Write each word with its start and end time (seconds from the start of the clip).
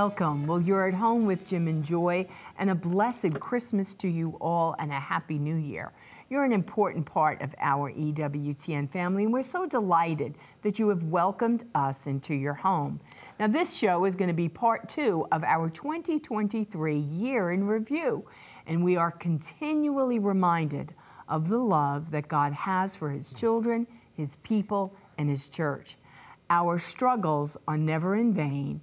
Welcome. 0.00 0.46
Well, 0.46 0.62
you're 0.62 0.88
at 0.88 0.94
home 0.94 1.26
with 1.26 1.46
Jim 1.46 1.68
and 1.68 1.84
Joy, 1.84 2.26
and 2.58 2.70
a 2.70 2.74
blessed 2.74 3.38
Christmas 3.38 3.92
to 3.96 4.08
you 4.08 4.34
all 4.40 4.74
and 4.78 4.90
a 4.90 4.98
happy 4.98 5.38
new 5.38 5.56
year. 5.56 5.92
You're 6.30 6.44
an 6.44 6.54
important 6.54 7.04
part 7.04 7.42
of 7.42 7.54
our 7.60 7.92
EWTN 7.92 8.90
family, 8.90 9.24
and 9.24 9.32
we're 9.32 9.42
so 9.42 9.66
delighted 9.66 10.36
that 10.62 10.78
you 10.78 10.88
have 10.88 11.02
welcomed 11.02 11.64
us 11.74 12.06
into 12.06 12.34
your 12.34 12.54
home. 12.54 12.98
Now, 13.38 13.48
this 13.48 13.74
show 13.76 14.06
is 14.06 14.16
going 14.16 14.28
to 14.28 14.34
be 14.34 14.48
part 14.48 14.88
two 14.88 15.26
of 15.32 15.44
our 15.44 15.68
2023 15.68 16.96
year 16.96 17.50
in 17.50 17.66
review, 17.66 18.24
and 18.66 18.82
we 18.82 18.96
are 18.96 19.10
continually 19.10 20.18
reminded 20.18 20.94
of 21.28 21.50
the 21.50 21.58
love 21.58 22.10
that 22.10 22.26
God 22.26 22.54
has 22.54 22.96
for 22.96 23.10
His 23.10 23.34
children, 23.34 23.86
His 24.14 24.36
people, 24.36 24.96
and 25.18 25.28
His 25.28 25.46
church. 25.46 25.98
Our 26.48 26.78
struggles 26.78 27.58
are 27.68 27.76
never 27.76 28.16
in 28.16 28.32
vain, 28.32 28.80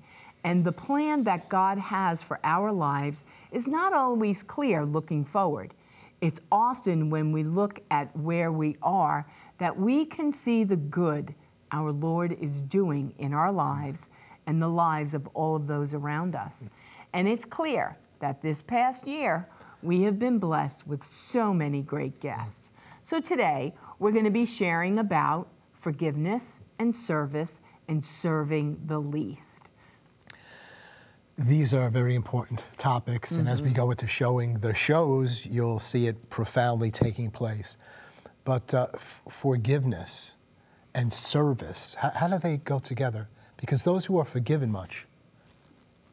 and 0.48 0.64
the 0.64 0.72
plan 0.72 1.26
that 1.26 1.50
God 1.50 1.78
has 1.78 2.24
for 2.24 2.40
our 2.46 2.72
lives 2.72 3.26
is 3.52 3.68
not 3.68 3.92
always 3.92 4.44
clear 4.44 4.86
looking 4.86 5.26
forward. 5.26 5.73
It's 6.22 6.40
often 6.54 7.10
when 7.10 7.34
we 7.34 7.44
look 7.44 7.82
at 7.92 8.16
where 8.16 8.54
we 8.54 8.78
are 8.82 9.30
that 9.58 9.78
we 9.78 10.06
can 10.06 10.32
see 10.32 10.64
the 10.64 10.78
good 10.78 11.36
our 11.73 11.92
Lord 11.92 12.38
is 12.40 12.62
doing 12.62 13.14
in 13.18 13.34
our 13.34 13.52
lives 13.52 14.08
and 14.45 14.62
the 14.62 14.70
lives 14.70 15.14
of 15.14 15.28
all 15.34 15.58
of 15.58 15.68
those 15.68 15.94
around 15.94 16.34
us. 16.34 16.66
And 17.12 17.28
it's 17.28 17.44
clear 17.44 17.98
that 18.20 18.42
this 18.42 18.62
past 18.62 19.06
year, 19.06 19.50
we 19.84 20.02
have 20.03 20.18
been 20.18 20.40
blessed 20.40 20.88
with 20.88 21.03
so 21.03 21.53
many 21.53 21.81
great 21.81 22.22
guests. 22.22 22.72
So 23.02 23.20
today, 23.20 23.75
we're 24.00 24.14
going 24.14 24.23
to 24.23 24.31
be 24.31 24.45
sharing 24.45 25.00
about 25.00 25.50
forgiveness 25.73 26.62
and 26.80 26.95
service 26.95 27.59
and 27.90 28.02
serving 28.03 28.80
the 28.86 28.98
least. 28.98 29.67
These 31.38 31.74
are 31.74 31.90
very 31.90 32.16
important 32.16 32.64
topics, 32.78 33.34
and 33.34 33.48
as 33.48 33.62
we 33.62 33.68
Mm-hmm. 33.70 33.76
go 33.76 33.92
into 33.92 34.08
showing 34.08 34.60
the 34.60 34.74
shows, 34.74 35.46
you'll 35.46 35.78
see 35.78 36.08
it 36.08 36.30
profoundly 36.32 36.90
taking 36.90 37.30
place. 37.30 37.78
But 38.44 38.74
uh, 38.74 38.88
f- 38.96 39.22
forgiveness 39.30 40.32
and 40.96 41.14
service, 41.14 41.94
how, 42.00 42.10
how 42.10 42.28
do 42.28 42.40
they 42.40 42.58
go 42.58 42.80
together? 42.80 43.28
Because 43.58 43.84
those 43.84 44.06
who 44.06 44.18
are 44.18 44.26
forgiven 44.26 44.72
much, 44.72 45.06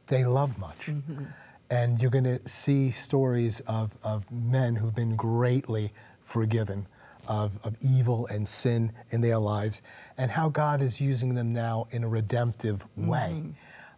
they 0.08 0.24
love 0.26 0.58
much. 0.58 0.88
Mm-hmm. 0.88 1.24
And 1.70 2.02
you're 2.02 2.10
going 2.10 2.24
to 2.24 2.46
see 2.46 2.90
stories 2.90 3.60
of, 3.66 3.92
of 4.02 4.30
men 4.30 4.76
who've 4.76 4.94
been 4.94 5.16
greatly 5.16 5.92
forgiven 6.22 6.86
of, 7.26 7.52
of 7.64 7.74
evil 7.80 8.26
and 8.26 8.46
sin 8.46 8.92
in 9.10 9.22
their 9.22 9.38
lives, 9.38 9.80
and 10.18 10.30
how 10.30 10.50
God 10.50 10.82
is 10.82 11.00
using 11.00 11.34
them 11.34 11.54
now 11.54 11.86
in 11.92 12.04
a 12.04 12.08
redemptive 12.08 12.84
way. 12.96 13.42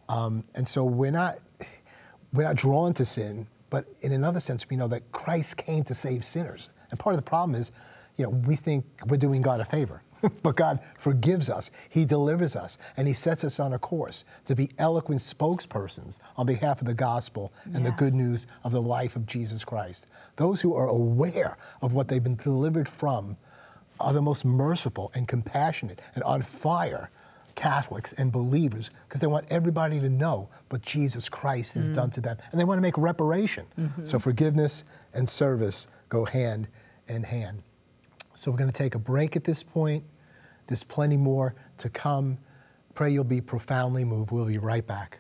Um, 0.08 0.44
and 0.54 0.66
so 0.66 0.84
we're 0.84 1.10
not, 1.10 1.38
we're 2.32 2.44
not 2.44 2.56
drawn 2.56 2.94
to 2.94 3.04
sin, 3.04 3.46
but 3.70 3.86
in 4.00 4.12
another 4.12 4.40
sense, 4.40 4.68
we 4.68 4.76
know 4.76 4.88
that 4.88 5.10
Christ 5.12 5.56
came 5.56 5.84
to 5.84 5.94
save 5.94 6.24
sinners. 6.24 6.70
And 6.90 6.98
part 6.98 7.14
of 7.14 7.18
the 7.18 7.28
problem 7.28 7.58
is, 7.58 7.72
you 8.16 8.24
know, 8.24 8.30
we 8.30 8.56
think 8.56 8.84
we're 9.06 9.16
doing 9.16 9.42
God 9.42 9.60
a 9.60 9.64
favor, 9.64 10.02
but 10.42 10.56
God 10.56 10.80
forgives 10.98 11.50
us. 11.50 11.70
He 11.88 12.04
delivers 12.04 12.56
us, 12.56 12.78
and 12.96 13.06
He 13.06 13.14
sets 13.14 13.44
us 13.44 13.60
on 13.60 13.72
a 13.72 13.78
course 13.78 14.24
to 14.46 14.54
be 14.54 14.70
eloquent 14.78 15.20
spokespersons 15.20 16.18
on 16.36 16.46
behalf 16.46 16.80
of 16.80 16.86
the 16.86 16.94
gospel 16.94 17.52
and 17.74 17.84
the 17.84 17.90
good 17.90 18.14
news 18.14 18.46
of 18.64 18.72
the 18.72 18.80
life 18.80 19.16
of 19.16 19.26
Jesus 19.26 19.64
Christ. 19.64 20.06
Those 20.36 20.60
who 20.60 20.74
are 20.74 20.88
aware 20.88 21.58
of 21.82 21.92
what 21.92 22.08
they've 22.08 22.22
been 22.22 22.36
delivered 22.36 22.88
from 22.88 23.36
are 23.98 24.12
the 24.12 24.22
most 24.22 24.44
merciful 24.44 25.10
and 25.14 25.26
compassionate 25.26 26.00
and 26.14 26.22
on 26.24 26.42
fire 26.42 27.10
Catholics 27.56 28.12
and 28.12 28.30
believers 28.30 28.90
because 29.08 29.20
they 29.20 29.26
want 29.26 29.46
everybody 29.50 29.98
to 29.98 30.08
know 30.08 30.48
what 30.68 30.82
Jesus 30.82 31.28
Christ 31.28 31.74
has 31.74 31.90
done 31.90 32.10
mm. 32.10 32.14
to 32.14 32.20
them. 32.20 32.36
And 32.52 32.60
they 32.60 32.64
want 32.64 32.78
to 32.78 32.82
make 32.82 32.96
reparation. 32.96 33.66
Mm-hmm. 33.78 34.04
So 34.04 34.18
forgiveness 34.20 34.84
and 35.14 35.28
service 35.28 35.88
go 36.08 36.24
hand 36.24 36.68
in 37.08 37.24
hand. 37.24 37.62
So 38.34 38.50
we're 38.50 38.58
going 38.58 38.70
to 38.70 38.76
take 38.76 38.94
a 38.94 38.98
break 39.00 39.34
at 39.34 39.42
this 39.42 39.62
point. 39.62 40.04
There's 40.66 40.84
plenty 40.84 41.16
more 41.16 41.54
to 41.78 41.88
come. 41.88 42.38
Pray 42.94 43.12
you'll 43.12 43.24
be 43.24 43.40
profoundly 43.40 44.04
moved. 44.04 44.30
We'll 44.30 44.44
be 44.44 44.58
right 44.58 44.86
back. 44.86 45.18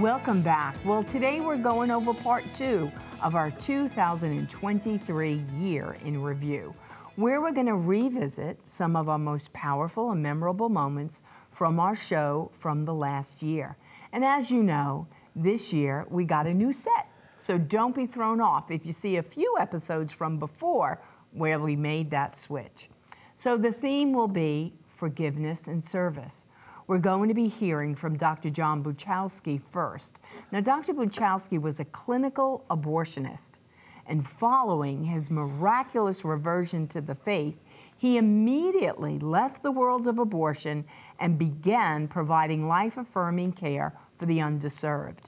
Welcome 0.00 0.40
back. 0.40 0.76
Well, 0.82 1.02
today 1.02 1.42
we're 1.42 1.58
going 1.58 1.90
over 1.90 2.14
part 2.14 2.42
two 2.54 2.90
of 3.22 3.34
our 3.34 3.50
2023 3.50 5.44
year 5.58 5.96
in 6.06 6.22
review, 6.22 6.74
where 7.16 7.42
we're 7.42 7.52
going 7.52 7.66
to 7.66 7.74
revisit 7.74 8.58
some 8.64 8.96
of 8.96 9.10
our 9.10 9.18
most 9.18 9.52
powerful 9.52 10.12
and 10.12 10.22
memorable 10.22 10.70
moments 10.70 11.20
from 11.50 11.78
our 11.78 11.94
show 11.94 12.50
from 12.58 12.86
the 12.86 12.94
last 12.94 13.42
year. 13.42 13.76
And 14.14 14.24
as 14.24 14.50
you 14.50 14.62
know, 14.62 15.06
this 15.36 15.70
year 15.70 16.06
we 16.08 16.24
got 16.24 16.46
a 16.46 16.54
new 16.54 16.72
set. 16.72 17.06
So 17.36 17.58
don't 17.58 17.94
be 17.94 18.06
thrown 18.06 18.40
off 18.40 18.70
if 18.70 18.86
you 18.86 18.94
see 18.94 19.16
a 19.18 19.22
few 19.22 19.54
episodes 19.60 20.14
from 20.14 20.38
before 20.38 20.98
where 21.32 21.60
we 21.60 21.76
made 21.76 22.10
that 22.12 22.38
switch. 22.38 22.88
So 23.36 23.58
the 23.58 23.72
theme 23.72 24.14
will 24.14 24.28
be 24.28 24.72
forgiveness 24.96 25.68
and 25.68 25.84
service. 25.84 26.46
We're 26.90 26.98
going 26.98 27.28
to 27.28 27.36
be 27.36 27.46
hearing 27.46 27.94
from 27.94 28.16
Dr. 28.16 28.50
John 28.50 28.82
Bruchalski 28.82 29.62
first. 29.70 30.18
Now, 30.50 30.60
Dr. 30.60 30.92
Bruchalski 30.92 31.56
was 31.56 31.78
a 31.78 31.84
clinical 31.84 32.64
abortionist, 32.68 33.60
and 34.06 34.26
following 34.26 35.04
his 35.04 35.30
miraculous 35.30 36.24
reversion 36.24 36.88
to 36.88 37.00
the 37.00 37.14
faith, 37.14 37.60
he 37.96 38.16
immediately 38.16 39.20
left 39.20 39.62
the 39.62 39.70
world 39.70 40.08
of 40.08 40.18
abortion 40.18 40.84
and 41.20 41.38
began 41.38 42.08
providing 42.08 42.66
life 42.66 42.96
affirming 42.96 43.52
care 43.52 43.94
for 44.16 44.26
the 44.26 44.38
underserved. 44.38 45.26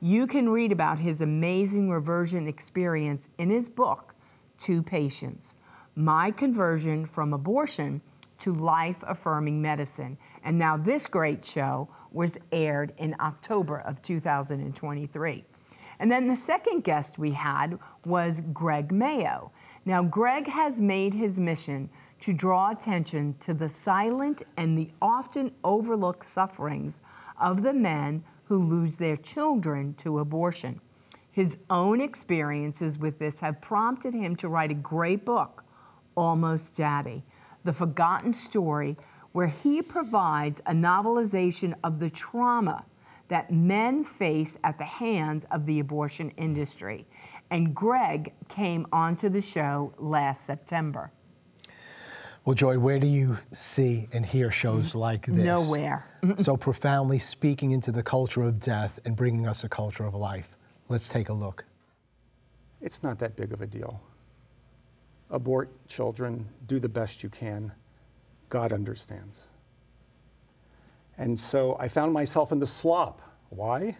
You 0.00 0.26
can 0.26 0.48
read 0.48 0.72
about 0.72 0.98
his 0.98 1.20
amazing 1.20 1.90
reversion 1.90 2.48
experience 2.48 3.28
in 3.36 3.50
his 3.50 3.68
book, 3.68 4.14
Two 4.56 4.82
Patients 4.82 5.56
My 5.94 6.30
Conversion 6.30 7.04
from 7.04 7.34
Abortion 7.34 8.00
to 8.42 8.52
Life 8.52 9.04
Affirming 9.06 9.62
Medicine. 9.62 10.18
And 10.42 10.58
now 10.58 10.76
this 10.76 11.06
great 11.06 11.44
show 11.44 11.88
was 12.10 12.36
aired 12.50 12.92
in 12.98 13.14
October 13.20 13.78
of 13.82 14.02
2023. 14.02 15.44
And 16.00 16.10
then 16.10 16.26
the 16.26 16.34
second 16.34 16.82
guest 16.82 17.20
we 17.20 17.30
had 17.30 17.78
was 18.04 18.42
Greg 18.52 18.90
Mayo. 18.90 19.52
Now, 19.84 20.02
Greg 20.02 20.48
has 20.48 20.80
made 20.80 21.14
his 21.14 21.38
mission 21.38 21.88
to 22.18 22.32
draw 22.32 22.70
attention 22.70 23.36
to 23.38 23.54
the 23.54 23.68
silent 23.68 24.42
and 24.56 24.76
the 24.76 24.90
often 25.00 25.52
overlooked 25.62 26.24
sufferings 26.24 27.00
of 27.40 27.62
the 27.62 27.72
men 27.72 28.24
who 28.42 28.56
lose 28.56 28.96
their 28.96 29.16
children 29.16 29.94
to 29.94 30.18
abortion. 30.18 30.80
His 31.30 31.58
own 31.70 32.00
experiences 32.00 32.98
with 32.98 33.20
this 33.20 33.38
have 33.38 33.60
prompted 33.60 34.14
him 34.14 34.34
to 34.36 34.48
write 34.48 34.72
a 34.72 34.74
great 34.74 35.24
book, 35.24 35.62
Almost 36.16 36.76
Daddy, 36.76 37.22
the 37.64 37.72
forgotten 37.72 38.32
story 38.32 38.96
where 39.32 39.46
he 39.46 39.82
provides 39.82 40.60
a 40.66 40.72
novelization 40.72 41.74
of 41.84 41.98
the 41.98 42.10
trauma 42.10 42.84
that 43.28 43.50
men 43.50 44.04
face 44.04 44.58
at 44.62 44.76
the 44.76 44.84
hands 44.84 45.46
of 45.50 45.64
the 45.64 45.80
abortion 45.80 46.30
industry. 46.36 47.06
And 47.50 47.74
Greg 47.74 48.32
came 48.48 48.86
onto 48.92 49.28
the 49.28 49.40
show 49.40 49.94
last 49.98 50.44
September. 50.44 51.10
Well, 52.44 52.54
Joy, 52.54 52.78
where 52.78 52.98
do 52.98 53.06
you 53.06 53.38
see 53.52 54.08
and 54.12 54.26
hear 54.26 54.50
shows 54.50 54.94
like 54.94 55.26
this? 55.26 55.36
Nowhere. 55.36 56.04
so 56.38 56.56
profoundly 56.56 57.20
speaking 57.20 57.70
into 57.70 57.92
the 57.92 58.02
culture 58.02 58.42
of 58.42 58.58
death 58.58 58.98
and 59.04 59.14
bringing 59.14 59.46
us 59.46 59.62
a 59.64 59.68
culture 59.68 60.04
of 60.04 60.14
life. 60.14 60.56
Let's 60.88 61.08
take 61.08 61.28
a 61.28 61.32
look. 61.32 61.64
It's 62.80 63.02
not 63.02 63.18
that 63.20 63.36
big 63.36 63.52
of 63.52 63.62
a 63.62 63.66
deal. 63.66 64.00
Abort 65.32 65.70
children, 65.88 66.46
do 66.68 66.78
the 66.78 66.88
best 66.88 67.22
you 67.24 67.28
can. 67.28 67.72
God 68.48 68.72
understands. 68.72 69.48
And 71.18 71.38
so 71.38 71.76
I 71.80 71.88
found 71.88 72.12
myself 72.12 72.52
in 72.52 72.60
the 72.60 72.66
slop. 72.66 73.20
Why? 73.50 73.96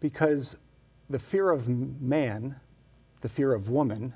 Because 0.00 0.56
the 1.08 1.18
fear 1.18 1.50
of 1.50 1.68
man, 1.68 2.56
the 3.20 3.28
fear 3.28 3.52
of 3.54 3.70
woman, 3.70 4.12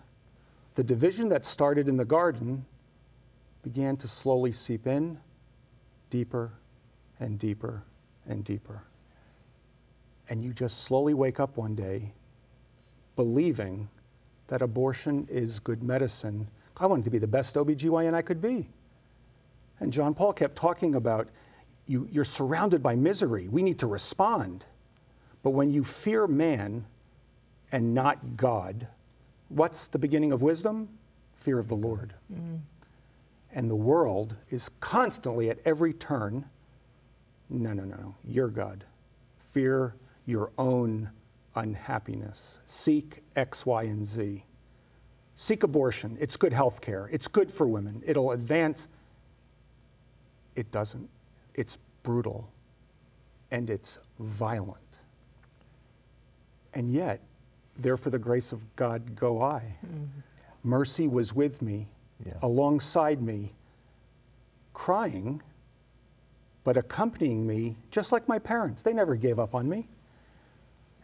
the 0.74 0.84
division 0.84 1.28
that 1.28 1.44
started 1.44 1.88
in 1.88 1.96
the 1.96 2.04
garden 2.04 2.64
began 3.62 3.96
to 3.98 4.08
slowly 4.08 4.52
seep 4.52 4.86
in 4.86 5.18
deeper 6.10 6.52
and 7.20 7.38
deeper 7.38 7.84
and 8.26 8.44
deeper. 8.44 8.82
and 10.30 10.42
you 10.44 10.52
just 10.52 10.84
slowly 10.84 11.12
wake 11.12 11.40
up 11.40 11.56
one 11.56 11.74
day 11.74 12.12
believing 13.16 13.88
that 14.50 14.62
abortion 14.62 15.26
is 15.30 15.58
good 15.60 15.82
medicine. 15.82 16.46
I 16.76 16.86
wanted 16.86 17.04
to 17.04 17.10
be 17.10 17.18
the 17.18 17.26
best 17.26 17.54
OBGYN 17.54 18.14
I 18.14 18.22
could 18.22 18.42
be. 18.42 18.68
And 19.80 19.92
John 19.92 20.14
Paul 20.14 20.32
kept 20.32 20.56
talking 20.56 20.94
about 20.94 21.28
you, 21.86 22.06
you're 22.12 22.24
surrounded 22.24 22.82
by 22.82 22.94
misery. 22.94 23.48
We 23.48 23.62
need 23.62 23.78
to 23.78 23.86
respond. 23.86 24.64
But 25.42 25.50
when 25.50 25.70
you 25.70 25.82
fear 25.82 26.26
man 26.26 26.84
and 27.72 27.94
not 27.94 28.36
God, 28.36 28.86
what's 29.48 29.88
the 29.88 29.98
beginning 29.98 30.32
of 30.32 30.42
wisdom? 30.42 30.88
Fear 31.36 31.58
of 31.58 31.68
the 31.68 31.76
Lord. 31.76 32.12
Mm. 32.32 32.60
And 33.54 33.70
the 33.70 33.76
world 33.76 34.36
is 34.50 34.70
constantly 34.80 35.48
at 35.48 35.58
every 35.64 35.94
turn 35.94 36.44
no, 37.50 37.72
no, 37.72 37.84
no, 37.84 37.96
no. 37.96 38.14
You're 38.24 38.48
God. 38.48 38.84
Fear 39.52 39.94
your 40.24 40.52
own 40.56 41.10
unhappiness. 41.56 42.58
Seek 42.66 43.22
X, 43.36 43.66
Y, 43.66 43.82
and 43.84 44.06
Z. 44.06 44.44
Seek 45.36 45.62
abortion. 45.62 46.16
It's 46.20 46.36
good 46.36 46.52
health 46.52 46.80
care. 46.80 47.08
It's 47.12 47.28
good 47.28 47.50
for 47.50 47.66
women. 47.66 48.02
It'll 48.06 48.32
advance. 48.32 48.88
It 50.54 50.70
doesn't. 50.70 51.08
It's 51.54 51.78
brutal 52.02 52.48
and 53.50 53.70
it's 53.70 53.98
violent. 54.18 54.78
And 56.74 56.92
yet, 56.92 57.20
there 57.76 57.96
for 57.96 58.10
the 58.10 58.18
grace 58.18 58.52
of 58.52 58.60
God 58.76 59.16
go 59.16 59.42
I. 59.42 59.62
Mm-hmm. 59.84 60.04
Mercy 60.62 61.08
was 61.08 61.34
with 61.34 61.62
me, 61.62 61.88
yeah. 62.24 62.34
alongside 62.42 63.22
me, 63.22 63.52
crying, 64.74 65.42
but 66.64 66.76
accompanying 66.76 67.46
me, 67.46 67.76
just 67.90 68.12
like 68.12 68.28
my 68.28 68.38
parents. 68.38 68.82
They 68.82 68.92
never 68.92 69.16
gave 69.16 69.38
up 69.38 69.54
on 69.54 69.68
me. 69.68 69.88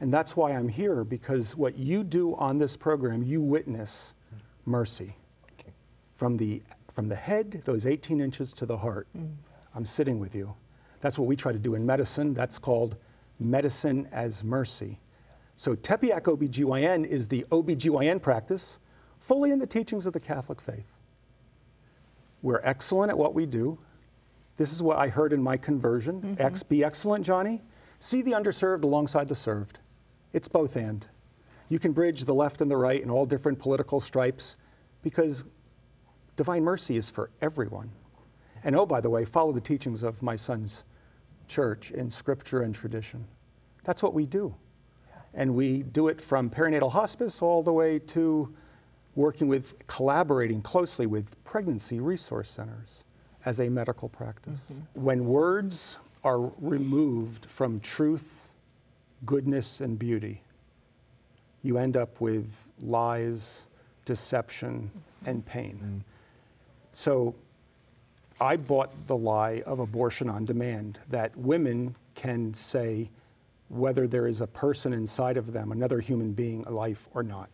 And 0.00 0.12
that's 0.12 0.36
why 0.36 0.52
I'm 0.52 0.68
here, 0.68 1.04
because 1.04 1.56
what 1.56 1.78
you 1.78 2.04
do 2.04 2.34
on 2.36 2.58
this 2.58 2.76
program, 2.76 3.22
you 3.22 3.40
witness 3.40 4.14
mercy. 4.66 5.16
Okay. 5.58 5.72
From, 6.16 6.36
the, 6.36 6.62
from 6.92 7.08
the 7.08 7.14
head, 7.14 7.62
those 7.64 7.86
18 7.86 8.20
inches 8.20 8.52
to 8.54 8.66
the 8.66 8.76
heart. 8.76 9.08
Mm. 9.16 9.34
I'm 9.74 9.86
sitting 9.86 10.18
with 10.18 10.34
you. 10.34 10.54
That's 11.00 11.18
what 11.18 11.26
we 11.26 11.36
try 11.36 11.52
to 11.52 11.58
do 11.58 11.74
in 11.74 11.86
medicine. 11.86 12.34
That's 12.34 12.58
called 12.58 12.96
medicine 13.38 14.08
as 14.12 14.44
mercy. 14.44 14.98
So 15.56 15.74
Tepeyac 15.74 16.22
OBGYN 16.22 17.06
is 17.06 17.28
the 17.28 17.46
OBGYN 17.50 18.20
practice 18.20 18.78
fully 19.18 19.50
in 19.50 19.58
the 19.58 19.66
teachings 19.66 20.06
of 20.06 20.12
the 20.12 20.20
Catholic 20.20 20.60
faith. 20.60 20.86
We're 22.42 22.60
excellent 22.62 23.10
at 23.10 23.18
what 23.18 23.34
we 23.34 23.46
do. 23.46 23.78
This 24.56 24.72
is 24.72 24.82
what 24.82 24.98
I 24.98 25.08
heard 25.08 25.32
in 25.32 25.42
my 25.42 25.56
conversion. 25.56 26.20
Mm-hmm. 26.20 26.42
X, 26.42 26.62
be 26.62 26.84
excellent, 26.84 27.24
Johnny. 27.24 27.62
See 27.98 28.22
the 28.22 28.32
underserved 28.32 28.84
alongside 28.84 29.28
the 29.28 29.34
served. 29.34 29.78
It's 30.36 30.48
both 30.48 30.76
and. 30.76 31.06
You 31.70 31.78
can 31.78 31.92
bridge 31.92 32.26
the 32.26 32.34
left 32.34 32.60
and 32.60 32.70
the 32.70 32.76
right 32.76 33.02
in 33.02 33.08
all 33.08 33.24
different 33.24 33.58
political 33.58 34.00
stripes 34.00 34.56
because 35.02 35.46
divine 36.36 36.62
mercy 36.62 36.98
is 36.98 37.10
for 37.10 37.30
everyone. 37.40 37.90
And 38.62 38.76
oh, 38.76 38.84
by 38.84 39.00
the 39.00 39.08
way, 39.08 39.24
follow 39.24 39.50
the 39.52 39.62
teachings 39.62 40.02
of 40.02 40.22
my 40.22 40.36
son's 40.36 40.84
church 41.48 41.90
in 41.90 42.10
scripture 42.10 42.60
and 42.60 42.74
tradition. 42.74 43.24
That's 43.84 44.02
what 44.02 44.12
we 44.12 44.26
do. 44.26 44.54
And 45.32 45.54
we 45.54 45.84
do 45.84 46.08
it 46.08 46.20
from 46.20 46.50
perinatal 46.50 46.92
hospice 46.92 47.40
all 47.40 47.62
the 47.62 47.72
way 47.72 47.98
to 48.00 48.54
working 49.14 49.48
with, 49.48 49.86
collaborating 49.86 50.60
closely 50.60 51.06
with 51.06 51.42
pregnancy 51.44 51.98
resource 51.98 52.50
centers 52.50 53.04
as 53.46 53.60
a 53.60 53.70
medical 53.70 54.10
practice. 54.10 54.60
Mm-hmm. 54.70 55.02
When 55.02 55.24
words 55.24 55.96
are 56.24 56.52
removed 56.60 57.46
from 57.46 57.80
truth, 57.80 58.45
goodness, 59.26 59.80
and 59.80 59.98
beauty, 59.98 60.40
you 61.62 61.78
end 61.78 61.96
up 61.96 62.20
with 62.20 62.68
lies, 62.80 63.66
deception, 64.04 64.90
mm-hmm. 64.90 65.30
and 65.30 65.44
pain. 65.44 65.80
Mm-hmm. 65.82 65.98
So 66.92 67.34
I 68.40 68.56
bought 68.56 68.90
the 69.06 69.16
lie 69.16 69.62
of 69.66 69.80
abortion 69.80 70.30
on 70.30 70.44
demand 70.44 70.98
that 71.10 71.36
women 71.36 71.94
can 72.14 72.54
say, 72.54 73.10
whether 73.68 74.06
there 74.06 74.28
is 74.28 74.40
a 74.40 74.46
person 74.46 74.92
inside 74.92 75.36
of 75.36 75.52
them, 75.52 75.72
another 75.72 75.98
human 75.98 76.32
being, 76.32 76.64
a 76.66 76.70
life 76.70 77.08
or 77.14 77.22
not. 77.22 77.50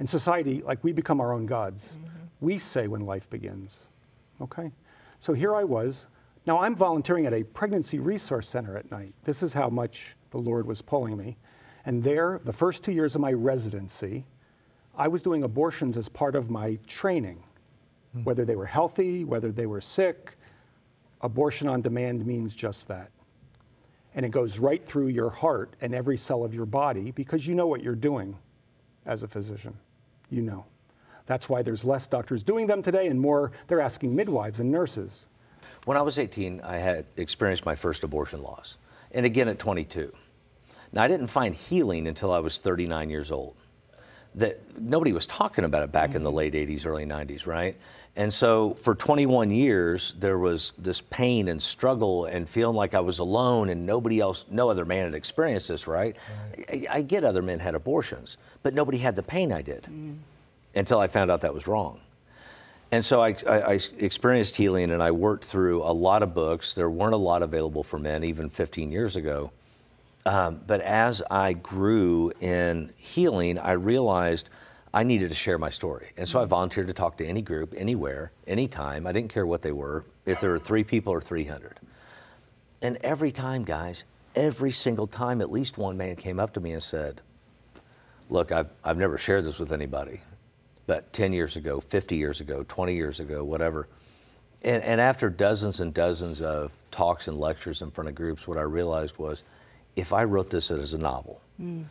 In 0.00 0.06
society, 0.06 0.62
like 0.62 0.82
we 0.82 0.92
become 0.92 1.20
our 1.20 1.32
own 1.32 1.44
gods. 1.44 1.92
Mm-hmm. 1.92 2.06
We 2.40 2.58
say 2.58 2.86
when 2.86 3.02
life 3.02 3.28
begins. 3.28 3.88
Okay? 4.40 4.70
So 5.20 5.32
here 5.32 5.54
I 5.54 5.64
was. 5.64 6.06
Now 6.46 6.60
I'm 6.60 6.74
volunteering 6.74 7.26
at 7.26 7.34
a 7.34 7.42
pregnancy 7.42 7.98
resource 7.98 8.48
center 8.48 8.76
at 8.76 8.90
night. 8.90 9.12
This 9.24 9.42
is 9.42 9.52
how 9.52 9.68
much 9.68 10.16
the 10.30 10.38
Lord 10.38 10.66
was 10.66 10.82
pulling 10.82 11.16
me. 11.16 11.36
And 11.84 12.02
there, 12.02 12.40
the 12.44 12.52
first 12.52 12.82
two 12.82 12.92
years 12.92 13.14
of 13.14 13.20
my 13.20 13.32
residency, 13.32 14.24
I 14.96 15.08
was 15.08 15.22
doing 15.22 15.42
abortions 15.42 15.96
as 15.96 16.08
part 16.08 16.36
of 16.36 16.50
my 16.50 16.78
training. 16.86 17.42
Mm-hmm. 18.16 18.24
Whether 18.24 18.44
they 18.44 18.56
were 18.56 18.66
healthy, 18.66 19.24
whether 19.24 19.52
they 19.52 19.66
were 19.66 19.80
sick, 19.80 20.36
abortion 21.20 21.68
on 21.68 21.82
demand 21.82 22.26
means 22.26 22.54
just 22.54 22.88
that 22.88 23.10
and 24.18 24.26
it 24.26 24.30
goes 24.30 24.58
right 24.58 24.84
through 24.84 25.06
your 25.06 25.30
heart 25.30 25.74
and 25.80 25.94
every 25.94 26.16
cell 26.16 26.44
of 26.44 26.52
your 26.52 26.66
body 26.66 27.12
because 27.12 27.46
you 27.46 27.54
know 27.54 27.68
what 27.68 27.84
you're 27.84 27.94
doing 27.94 28.36
as 29.06 29.22
a 29.22 29.28
physician. 29.28 29.76
You 30.28 30.42
know. 30.42 30.64
That's 31.26 31.48
why 31.48 31.62
there's 31.62 31.84
less 31.84 32.08
doctors 32.08 32.42
doing 32.42 32.66
them 32.66 32.82
today 32.82 33.06
and 33.06 33.20
more 33.20 33.52
they're 33.68 33.80
asking 33.80 34.16
midwives 34.16 34.60
and 34.60 34.72
nurses. 34.72 35.26
When 35.84 35.96
I 35.96 36.02
was 36.02 36.18
18, 36.18 36.62
I 36.62 36.78
had 36.78 37.06
experienced 37.16 37.64
my 37.64 37.76
first 37.76 38.02
abortion 38.02 38.42
loss, 38.42 38.78
and 39.12 39.26
again 39.26 39.48
at 39.48 39.58
22. 39.58 40.12
Now, 40.92 41.02
I 41.02 41.08
didn't 41.08 41.28
find 41.28 41.54
healing 41.54 42.06
until 42.06 42.32
I 42.32 42.38
was 42.38 42.58
39 42.58 43.10
years 43.10 43.30
old. 43.30 43.54
That 44.34 44.78
nobody 44.78 45.12
was 45.12 45.26
talking 45.26 45.64
about 45.64 45.82
it 45.82 45.92
back 45.92 46.10
mm-hmm. 46.10 46.18
in 46.18 46.22
the 46.22 46.30
mm-hmm. 46.30 46.36
late 46.38 46.54
80s, 46.54 46.86
early 46.86 47.04
90s, 47.04 47.46
right? 47.46 47.76
And 48.16 48.32
so 48.32 48.74
for 48.74 48.94
21 48.94 49.50
years, 49.50 50.14
there 50.18 50.38
was 50.38 50.72
this 50.76 51.00
pain 51.00 51.46
and 51.48 51.62
struggle 51.62 52.24
and 52.24 52.48
feeling 52.48 52.74
like 52.74 52.94
I 52.94 53.00
was 53.00 53.20
alone 53.20 53.68
and 53.68 53.86
nobody 53.86 54.18
else, 54.18 54.44
no 54.50 54.70
other 54.70 54.84
man 54.84 55.04
had 55.04 55.14
experienced 55.14 55.68
this, 55.68 55.86
right? 55.86 56.16
right. 56.58 56.86
I, 56.90 56.96
I, 56.96 57.02
get 57.02 57.22
other 57.22 57.42
men 57.42 57.60
had 57.60 57.76
abortions, 57.76 58.36
but 58.64 58.74
nobody 58.74 58.98
had 58.98 59.14
the 59.14 59.22
pain 59.22 59.52
I 59.52 59.62
did 59.62 59.84
mm. 59.84 60.16
until 60.74 60.98
I 60.98 61.06
found 61.06 61.30
out 61.30 61.42
that 61.42 61.54
was 61.54 61.68
wrong. 61.68 62.00
And 62.90 63.04
so 63.04 63.22
I, 63.22 63.36
I, 63.46 63.60
I, 63.60 63.80
experienced 63.98 64.56
healing 64.56 64.90
and 64.90 65.02
I 65.02 65.10
worked 65.10 65.44
through 65.44 65.82
a 65.82 65.92
lot 65.92 66.22
of 66.22 66.34
books. 66.34 66.74
There 66.74 66.88
weren't 66.88 67.12
a 67.12 67.18
lot 67.18 67.42
available 67.42 67.82
for 67.82 67.98
men 67.98 68.24
even 68.24 68.48
15 68.48 68.90
years 68.90 69.16
ago. 69.16 69.52
Um, 70.24 70.60
but 70.66 70.80
as 70.80 71.22
I 71.30 71.52
grew 71.52 72.32
in 72.40 72.92
healing, 72.96 73.58
I 73.58 73.72
realized 73.72 74.48
I 74.92 75.02
needed 75.02 75.28
to 75.28 75.34
share 75.34 75.58
my 75.58 75.70
story. 75.70 76.08
And 76.16 76.26
so 76.26 76.40
I 76.40 76.44
volunteered 76.46 76.86
to 76.86 76.94
talk 76.94 77.18
to 77.18 77.26
any 77.26 77.42
group, 77.42 77.74
anywhere, 77.76 78.32
anytime. 78.46 79.06
I 79.06 79.12
didn't 79.12 79.30
care 79.30 79.46
what 79.46 79.62
they 79.62 79.72
were, 79.72 80.04
if 80.24 80.40
there 80.40 80.50
were 80.50 80.58
three 80.58 80.84
people 80.84 81.12
or 81.12 81.20
300. 81.20 81.78
And 82.80 82.96
every 83.02 83.32
time, 83.32 83.64
guys, 83.64 84.04
every 84.34 84.70
single 84.70 85.06
time, 85.06 85.40
at 85.40 85.50
least 85.50 85.76
one 85.76 85.96
man 85.96 86.16
came 86.16 86.40
up 86.40 86.54
to 86.54 86.60
me 86.60 86.72
and 86.72 86.82
said, 86.82 87.20
Look, 88.30 88.52
I've, 88.52 88.68
I've 88.84 88.98
never 88.98 89.16
shared 89.16 89.44
this 89.44 89.58
with 89.58 89.72
anybody, 89.72 90.20
but 90.88 91.12
10 91.12 91.34
years 91.34 91.54
ago, 91.56 91.80
50 91.80 92.16
years 92.16 92.40
ago, 92.40 92.64
20 92.66 92.94
years 92.94 93.20
ago, 93.20 93.44
whatever. 93.44 93.86
And, 94.62 94.82
and 94.82 95.00
after 95.02 95.28
dozens 95.28 95.80
and 95.80 95.92
dozens 95.92 96.40
of 96.40 96.72
talks 96.90 97.28
and 97.28 97.38
lectures 97.38 97.82
in 97.82 97.90
front 97.90 98.08
of 98.08 98.14
groups, 98.14 98.48
what 98.48 98.56
I 98.56 98.62
realized 98.62 99.18
was 99.18 99.44
if 99.96 100.14
I 100.14 100.24
wrote 100.24 100.48
this 100.50 100.70
as 100.70 100.94
a 100.94 100.98
novel, 100.98 101.40
mm 101.62 101.84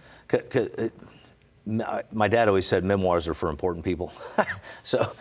my 2.14 2.30
dad 2.30 2.48
always 2.48 2.66
said 2.66 2.86
memoirs 2.86 3.28
are 3.28 3.34
for 3.34 3.50
important 3.50 3.84
people. 3.84 4.14
so, 4.84 5.12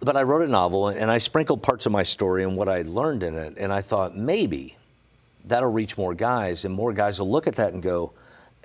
but 0.00 0.16
I 0.16 0.22
wrote 0.22 0.40
a 0.40 0.50
novel 0.50 0.88
and 0.88 1.10
I 1.10 1.18
sprinkled 1.18 1.62
parts 1.62 1.84
of 1.84 1.92
my 1.92 2.02
story 2.02 2.44
and 2.44 2.56
what 2.56 2.66
I 2.66 2.80
learned 2.80 3.22
in 3.22 3.34
it. 3.34 3.54
And 3.58 3.70
I 3.70 3.82
thought 3.82 4.16
maybe 4.16 4.76
that'll 5.44 5.70
reach 5.70 5.98
more 5.98 6.14
guys 6.14 6.64
and 6.64 6.74
more 6.74 6.94
guys 6.94 7.20
will 7.20 7.30
look 7.30 7.46
at 7.46 7.56
that 7.56 7.74
and 7.74 7.82
go, 7.82 8.14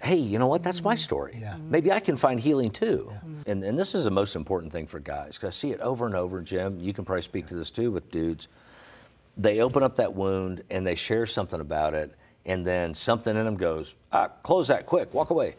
hey, 0.02 0.16
you 0.18 0.40
know 0.40 0.48
what? 0.48 0.64
That's 0.64 0.84
my 0.84 0.96
story. 0.96 1.38
Yeah. 1.40 1.58
Maybe 1.70 1.92
I 1.92 2.00
can 2.00 2.18
find 2.18 2.40
healing 2.40 2.70
too. 2.70 3.12
Yeah. 3.12 3.52
And, 3.52 3.64
and 3.64 3.80
this 3.80 3.96
is 3.96 4.04
the 4.04 4.12
most 4.12 4.36
important 4.36 4.72
thing 4.72 4.88
for 4.88 5.00
guys 5.00 5.38
because 5.38 5.48
I 5.48 5.58
see 5.58 5.72
it 5.72 5.80
over 5.80 6.06
and 6.06 6.16
over. 6.16 6.42
Jim, 6.42 6.80
you 6.80 6.94
can 6.94 7.06
probably 7.06 7.22
speak 7.22 7.48
to 7.48 7.56
this 7.56 7.72
too 7.72 7.92
with 7.92 8.12
dudes. 8.12 8.48
They 9.38 9.62
open 9.62 9.84
up 9.84 9.96
that 9.98 10.14
wound 10.14 10.64
and 10.70 10.86
they 10.86 10.96
share 10.96 11.26
something 11.26 11.62
about 11.62 11.94
it, 11.94 12.16
and 12.46 12.66
then 12.66 12.94
something 12.94 13.36
in 13.36 13.46
them 13.46 13.56
goes, 13.56 13.96
ah, 14.12 14.30
close 14.44 14.68
that 14.70 14.86
quick, 14.86 15.14
walk 15.14 15.30
away 15.30 15.56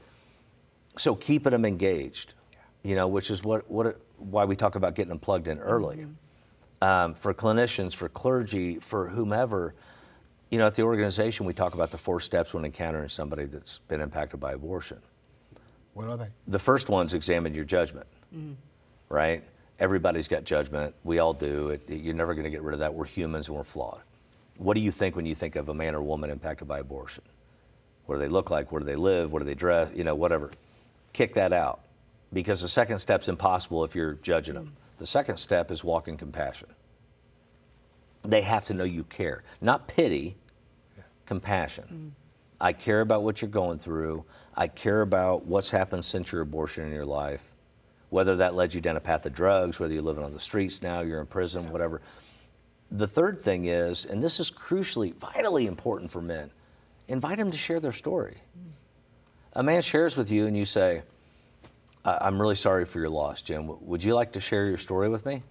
so 1.00 1.14
keeping 1.14 1.52
them 1.52 1.64
engaged, 1.64 2.34
you 2.82 2.94
know, 2.94 3.08
which 3.08 3.30
is 3.30 3.42
what, 3.42 3.70
what 3.70 3.86
it, 3.86 4.00
why 4.18 4.44
we 4.44 4.56
talk 4.56 4.74
about 4.74 4.94
getting 4.94 5.10
them 5.10 5.18
plugged 5.18 5.48
in 5.48 5.58
early. 5.58 5.98
Mm-hmm. 5.98 6.12
Um, 6.80 7.14
for 7.14 7.34
clinicians, 7.34 7.94
for 7.94 8.08
clergy, 8.08 8.78
for 8.78 9.08
whomever, 9.08 9.74
you 10.50 10.58
know, 10.58 10.66
at 10.66 10.74
the 10.74 10.82
organization, 10.82 11.46
we 11.46 11.52
talk 11.52 11.74
about 11.74 11.90
the 11.90 11.98
four 11.98 12.20
steps 12.20 12.54
when 12.54 12.64
encountering 12.64 13.08
somebody 13.08 13.44
that's 13.44 13.78
been 13.88 14.00
impacted 14.00 14.40
by 14.40 14.52
abortion. 14.52 14.98
What 15.94 16.08
are 16.08 16.16
they? 16.16 16.28
The 16.46 16.58
first 16.58 16.88
one's 16.88 17.12
examine 17.14 17.54
your 17.54 17.64
judgment, 17.64 18.06
mm-hmm. 18.34 18.52
right? 19.08 19.42
Everybody's 19.78 20.28
got 20.28 20.44
judgment. 20.44 20.94
We 21.04 21.18
all 21.18 21.34
do. 21.34 21.70
It, 21.70 21.88
you're 21.88 22.14
never 22.14 22.34
going 22.34 22.44
to 22.44 22.50
get 22.50 22.62
rid 22.62 22.74
of 22.74 22.80
that. 22.80 22.94
We're 22.94 23.04
humans 23.04 23.48
and 23.48 23.56
we're 23.56 23.64
flawed. 23.64 24.00
What 24.56 24.74
do 24.74 24.80
you 24.80 24.90
think 24.90 25.16
when 25.16 25.26
you 25.26 25.34
think 25.34 25.56
of 25.56 25.68
a 25.68 25.74
man 25.74 25.94
or 25.94 26.02
woman 26.02 26.30
impacted 26.30 26.66
by 26.66 26.80
abortion? 26.80 27.24
What 28.06 28.16
do 28.16 28.20
they 28.20 28.28
look 28.28 28.50
like? 28.50 28.72
Where 28.72 28.80
do 28.80 28.86
they 28.86 28.96
live? 28.96 29.32
What 29.32 29.40
do 29.40 29.44
they 29.44 29.54
dress? 29.54 29.90
You 29.94 30.02
know, 30.02 30.14
whatever. 30.14 30.50
Kick 31.12 31.34
that 31.34 31.52
out. 31.52 31.80
Because 32.32 32.60
the 32.62 32.68
second 32.68 32.98
step's 32.98 33.28
impossible 33.28 33.84
if 33.84 33.94
you're 33.94 34.14
judging 34.14 34.54
them. 34.54 34.72
The 34.98 35.06
second 35.06 35.36
step 35.36 35.70
is 35.70 35.84
walk 35.84 36.08
in 36.08 36.16
compassion. 36.16 36.68
They 38.22 38.42
have 38.42 38.64
to 38.66 38.74
know 38.74 38.84
you 38.84 39.04
care, 39.04 39.42
not 39.60 39.88
pity, 39.88 40.36
compassion. 41.26 42.14
Mm. 42.14 42.24
I 42.60 42.72
care 42.72 43.00
about 43.00 43.22
what 43.22 43.40
you're 43.40 43.50
going 43.50 43.78
through. 43.78 44.24
I 44.56 44.66
care 44.66 45.02
about 45.02 45.46
what's 45.46 45.70
happened 45.70 46.04
since 46.04 46.32
your 46.32 46.40
abortion 46.40 46.86
in 46.86 46.92
your 46.92 47.06
life, 47.06 47.42
whether 48.10 48.36
that 48.36 48.54
led 48.54 48.74
you 48.74 48.80
down 48.80 48.96
a 48.96 49.00
path 49.00 49.24
of 49.26 49.34
drugs, 49.34 49.78
whether 49.78 49.94
you're 49.94 50.02
living 50.02 50.24
on 50.24 50.32
the 50.32 50.40
streets 50.40 50.82
now, 50.82 51.00
you're 51.00 51.20
in 51.20 51.26
prison, 51.26 51.70
whatever. 51.70 52.00
The 52.90 53.06
third 53.06 53.40
thing 53.40 53.66
is, 53.66 54.04
and 54.04 54.22
this 54.22 54.40
is 54.40 54.50
crucially, 54.50 55.14
vitally 55.14 55.66
important 55.66 56.10
for 56.10 56.20
men, 56.22 56.50
invite 57.06 57.38
them 57.38 57.50
to 57.50 57.58
share 57.58 57.78
their 57.78 57.92
story. 57.92 58.38
Mm. 58.58 58.70
A 59.52 59.62
man 59.62 59.82
shares 59.82 60.16
with 60.16 60.30
you 60.30 60.46
and 60.46 60.56
you 60.56 60.64
say, 60.64 61.02
I- 62.04 62.18
I'm 62.22 62.40
really 62.40 62.54
sorry 62.54 62.84
for 62.84 62.98
your 62.98 63.10
loss, 63.10 63.42
Jim. 63.42 63.70
Would 63.86 64.02
you 64.02 64.14
like 64.14 64.32
to 64.32 64.40
share 64.40 64.66
your 64.66 64.78
story 64.78 65.08
with 65.08 65.26
me? 65.26 65.42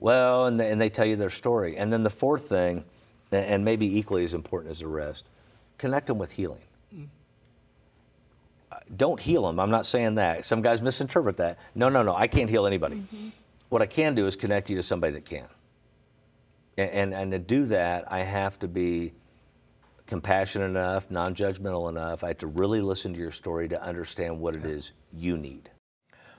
Yeah. 0.00 0.04
Well, 0.04 0.46
and 0.46 0.60
they, 0.60 0.70
and 0.70 0.80
they 0.80 0.90
tell 0.90 1.06
you 1.06 1.16
their 1.16 1.30
story. 1.30 1.76
And 1.76 1.92
then 1.92 2.02
the 2.02 2.10
fourth 2.10 2.48
thing, 2.48 2.84
and 3.32 3.64
maybe 3.64 3.98
equally 3.98 4.24
as 4.24 4.34
important 4.34 4.70
as 4.70 4.78
the 4.80 4.88
rest, 4.88 5.24
connect 5.76 6.06
them 6.06 6.18
with 6.18 6.32
healing. 6.32 6.60
Uh, 8.70 8.76
Don't 8.96 9.20
heal 9.20 9.42
them. 9.46 9.58
I'm 9.58 9.70
not 9.70 9.86
saying 9.86 10.16
that. 10.16 10.44
Some 10.44 10.62
guys 10.62 10.82
misinterpret 10.82 11.36
that. 11.38 11.58
No, 11.74 11.88
no, 11.88 12.02
no. 12.02 12.14
I 12.14 12.26
can't 12.26 12.50
heal 12.50 12.66
anybody. 12.66 13.02
What 13.70 13.82
I 13.82 13.86
can 13.86 14.14
do 14.14 14.26
is 14.26 14.36
connect 14.36 14.70
you 14.70 14.76
to 14.76 14.82
somebody 14.82 15.12
that 15.14 15.24
can. 15.24 15.46
A- 16.76 16.94
And, 16.94 17.12
and 17.14 17.30
to 17.32 17.38
do 17.38 17.66
that, 17.66 18.10
I 18.12 18.20
have 18.20 18.58
to 18.60 18.68
be 18.68 19.12
compassionate 20.06 20.70
enough, 20.70 21.10
non 21.10 21.34
judgmental 21.34 21.88
enough. 21.88 22.22
I 22.24 22.28
have 22.28 22.38
to 22.38 22.46
really 22.46 22.80
listen 22.80 23.12
to 23.14 23.18
your 23.18 23.30
story 23.32 23.68
to 23.68 23.82
understand 23.82 24.38
what 24.40 24.54
it 24.54 24.64
is 24.64 24.92
you 25.12 25.36
need. 25.36 25.70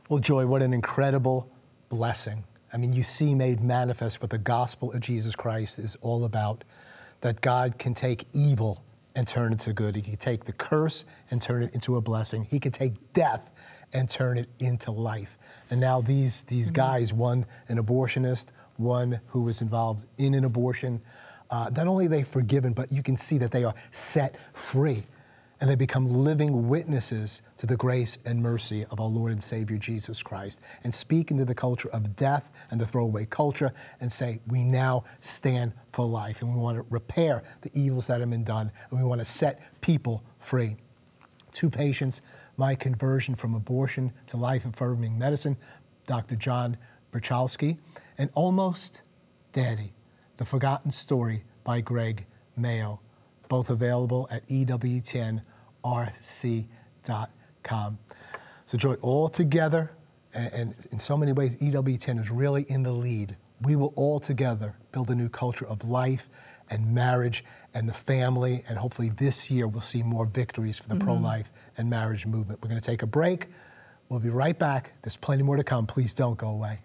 Well, 0.07 0.19
Joy, 0.19 0.45
what 0.47 0.61
an 0.63 0.73
incredible 0.73 1.51
blessing. 1.89 2.43
I 2.71 2.77
mean, 2.77 2.93
you 2.93 3.03
see 3.03 3.33
made 3.33 3.61
manifest 3.61 4.21
what 4.21 4.29
the 4.29 4.37
gospel 4.37 4.91
of 4.91 5.01
Jesus 5.01 5.35
Christ 5.35 5.79
is 5.79 5.97
all 6.01 6.25
about 6.25 6.63
that 7.21 7.41
God 7.41 7.77
can 7.77 7.93
take 7.93 8.25
evil 8.33 8.83
and 9.15 9.27
turn 9.27 9.53
it 9.53 9.59
to 9.61 9.73
good. 9.73 9.95
He 9.95 10.01
can 10.01 10.17
take 10.17 10.45
the 10.45 10.53
curse 10.53 11.05
and 11.31 11.41
turn 11.41 11.63
it 11.63 11.73
into 11.73 11.97
a 11.97 12.01
blessing. 12.01 12.45
He 12.49 12.59
can 12.59 12.71
take 12.71 12.93
death 13.13 13.49
and 13.93 14.09
turn 14.09 14.37
it 14.37 14.49
into 14.59 14.91
life. 14.91 15.37
And 15.71 15.81
now 15.81 16.01
these, 16.01 16.43
these 16.43 16.71
guys, 16.71 17.11
one 17.11 17.45
an 17.67 17.83
abortionist, 17.83 18.47
one 18.77 19.19
who 19.27 19.41
was 19.41 19.61
involved 19.61 20.05
in 20.17 20.33
an 20.35 20.45
abortion, 20.45 21.01
uh, 21.49 21.69
not 21.75 21.87
only 21.87 22.05
are 22.05 22.09
they 22.09 22.23
forgiven, 22.23 22.73
but 22.73 22.91
you 22.91 23.01
can 23.01 23.17
see 23.17 23.37
that 23.39 23.51
they 23.51 23.63
are 23.63 23.73
set 23.91 24.35
free 24.53 25.03
and 25.59 25.69
they 25.69 25.75
become 25.75 26.07
living 26.07 26.69
witnesses 26.69 27.41
to 27.57 27.65
the 27.65 27.75
grace 27.75 28.17
and 28.25 28.41
mercy 28.41 28.85
of 28.91 28.99
our 28.99 29.07
Lord 29.07 29.31
and 29.31 29.43
Savior 29.43 29.77
Jesus 29.77 30.23
Christ 30.23 30.61
and 30.83 30.93
speak 30.93 31.31
into 31.31 31.43
the 31.43 31.55
culture 31.55 31.89
of 31.89 32.15
death 32.15 32.49
and 32.71 32.79
the 32.79 32.87
throwaway 32.87 33.25
culture 33.25 33.73
and 33.99 34.11
say, 34.11 34.39
we 34.47 34.63
now 34.63 35.03
stand 35.21 35.73
for 35.91 36.05
life 36.05 36.41
and 36.41 36.53
we 36.53 36.59
want 36.59 36.77
to 36.77 36.85
repair 36.89 37.43
the 37.61 37.71
evils 37.77 38.07
that 38.07 38.21
have 38.21 38.29
been 38.29 38.43
done 38.43 38.71
and 38.89 38.99
we 38.99 39.05
want 39.05 39.19
to 39.19 39.25
set 39.25 39.61
people 39.81 40.23
free. 40.39 40.77
Two 41.51 41.69
patients, 41.69 42.21
my 42.55 42.73
conversion 42.73 43.35
from 43.35 43.55
abortion 43.55 44.13
to 44.27 44.37
life 44.37 44.65
affirming 44.65 45.17
medicine, 45.17 45.57
Dr. 46.07 46.35
John 46.35 46.77
Bruchalski, 47.11 47.77
and 48.17 48.29
Almost 48.33 49.01
Daddy, 49.51 49.93
The 50.37 50.45
Forgotten 50.45 50.91
Story 50.91 51.43
by 51.63 51.81
Greg 51.81 52.25
Mayo 52.55 52.99
both 53.49 53.69
available 53.69 54.29
at 54.31 54.43
E 54.47 54.65
EWTNRC.com. 54.65 55.43
So, 58.65 58.77
Joy, 58.77 58.93
all 59.01 59.27
together, 59.27 59.91
and, 60.33 60.53
and 60.53 60.73
in 60.91 60.99
so 60.99 61.17
many 61.17 61.33
ways, 61.33 61.55
EWTN 61.55 62.21
is 62.21 62.29
really 62.29 62.63
in 62.69 62.83
the 62.83 62.91
lead. 62.91 63.35
We 63.63 63.75
will 63.75 63.91
all 63.95 64.19
together 64.19 64.75
build 64.91 65.09
a 65.09 65.15
new 65.15 65.27
culture 65.27 65.67
of 65.67 65.83
life 65.83 66.29
and 66.69 66.93
marriage 66.93 67.43
and 67.73 67.89
the 67.89 67.93
family, 67.93 68.63
and 68.69 68.77
hopefully 68.77 69.09
this 69.09 69.49
year 69.49 69.67
we'll 69.67 69.81
see 69.81 70.03
more 70.03 70.25
victories 70.25 70.77
for 70.77 70.87
the 70.87 70.95
mm-hmm. 70.95 71.03
pro 71.03 71.15
life 71.15 71.51
and 71.77 71.89
marriage 71.89 72.25
movement. 72.25 72.61
We're 72.61 72.69
going 72.69 72.79
to 72.79 72.85
take 72.85 73.01
a 73.01 73.07
break. 73.07 73.47
We'll 74.07 74.19
be 74.19 74.29
right 74.29 74.57
back. 74.57 74.91
There's 75.01 75.17
plenty 75.17 75.43
more 75.43 75.57
to 75.57 75.63
come. 75.63 75.87
Please 75.87 76.13
don't 76.13 76.37
go 76.37 76.49
away. 76.49 76.79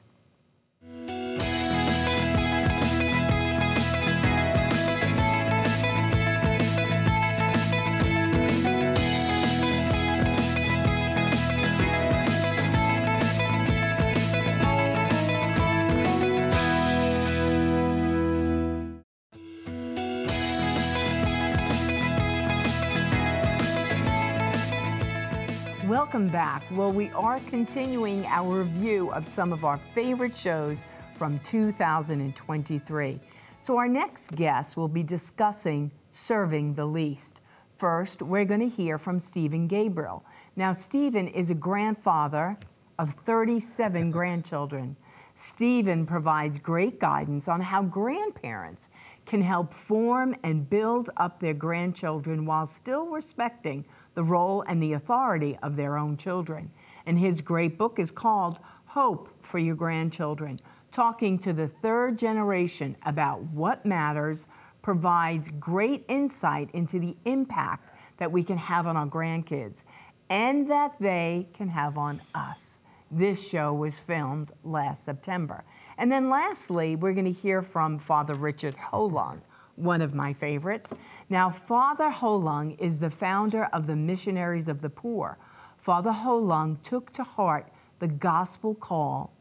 Welcome 26.14 26.30
back. 26.30 26.62
Well, 26.70 26.92
we 26.92 27.10
are 27.10 27.40
continuing 27.40 28.24
our 28.26 28.60
review 28.60 29.10
of 29.10 29.26
some 29.26 29.52
of 29.52 29.64
our 29.64 29.78
favorite 29.96 30.36
shows 30.36 30.84
from 31.16 31.40
2023. 31.40 33.18
So, 33.58 33.76
our 33.76 33.88
next 33.88 34.30
guest 34.36 34.76
will 34.76 34.86
be 34.86 35.02
discussing 35.02 35.90
serving 36.10 36.74
the 36.74 36.84
least. 36.84 37.40
First, 37.78 38.22
we're 38.22 38.44
going 38.44 38.60
to 38.60 38.68
hear 38.68 38.96
from 38.96 39.18
Stephen 39.18 39.66
Gabriel. 39.66 40.24
Now, 40.54 40.72
Stephen 40.72 41.26
is 41.26 41.50
a 41.50 41.54
grandfather 41.54 42.56
of 43.00 43.14
37 43.24 44.12
grandchildren. 44.12 44.96
Stephen 45.34 46.06
provides 46.06 46.60
great 46.60 47.00
guidance 47.00 47.48
on 47.48 47.60
how 47.60 47.82
grandparents 47.82 48.88
can 49.26 49.42
help 49.42 49.74
form 49.74 50.36
and 50.44 50.70
build 50.70 51.10
up 51.16 51.40
their 51.40 51.54
grandchildren 51.54 52.46
while 52.46 52.66
still 52.66 53.08
respecting 53.08 53.84
the 54.14 54.24
role 54.24 54.62
and 54.62 54.82
the 54.82 54.94
authority 54.94 55.58
of 55.62 55.76
their 55.76 55.96
own 55.96 56.16
children. 56.16 56.70
And 57.06 57.18
his 57.18 57.40
great 57.40 57.78
book 57.78 57.98
is 57.98 58.10
called 58.10 58.60
Hope 58.86 59.28
for 59.42 59.58
Your 59.58 59.74
Grandchildren, 59.74 60.58
talking 60.92 61.38
to 61.40 61.52
the 61.52 61.68
third 61.68 62.18
generation 62.18 62.96
about 63.04 63.42
what 63.42 63.84
matters, 63.84 64.48
provides 64.82 65.48
great 65.58 66.04
insight 66.08 66.70
into 66.72 66.98
the 66.98 67.16
impact 67.24 67.90
that 68.18 68.30
we 68.30 68.44
can 68.44 68.58
have 68.58 68.86
on 68.86 68.96
our 68.96 69.06
grandkids 69.06 69.84
and 70.30 70.70
that 70.70 70.94
they 71.00 71.48
can 71.52 71.68
have 71.68 71.98
on 71.98 72.20
us. 72.34 72.80
This 73.10 73.48
show 73.48 73.72
was 73.72 73.98
filmed 73.98 74.52
last 74.64 75.04
September. 75.04 75.64
And 75.98 76.10
then 76.10 76.28
lastly, 76.28 76.96
we're 76.96 77.12
going 77.12 77.24
to 77.24 77.32
hear 77.32 77.62
from 77.62 77.98
Father 77.98 78.34
Richard 78.34 78.74
Ho 78.74 79.04
Lung, 79.04 79.40
one 79.76 80.00
of 80.00 80.14
my 80.14 80.32
favorites. 80.32 80.92
Now, 81.28 81.50
Father 81.50 82.10
Ho 82.10 82.36
Lung 82.36 82.72
is 82.72 82.98
the 82.98 83.10
founder 83.10 83.64
of 83.72 83.86
the 83.86 83.96
Missionaries 83.96 84.68
of 84.68 84.80
the 84.80 84.90
Poor. 84.90 85.38
Father 85.78 86.12
Ho 86.12 86.36
Lung 86.36 86.78
took 86.82 87.12
to 87.12 87.22
heart 87.22 87.68
the 87.98 88.08
gospel 88.08 88.74
call 88.74 89.32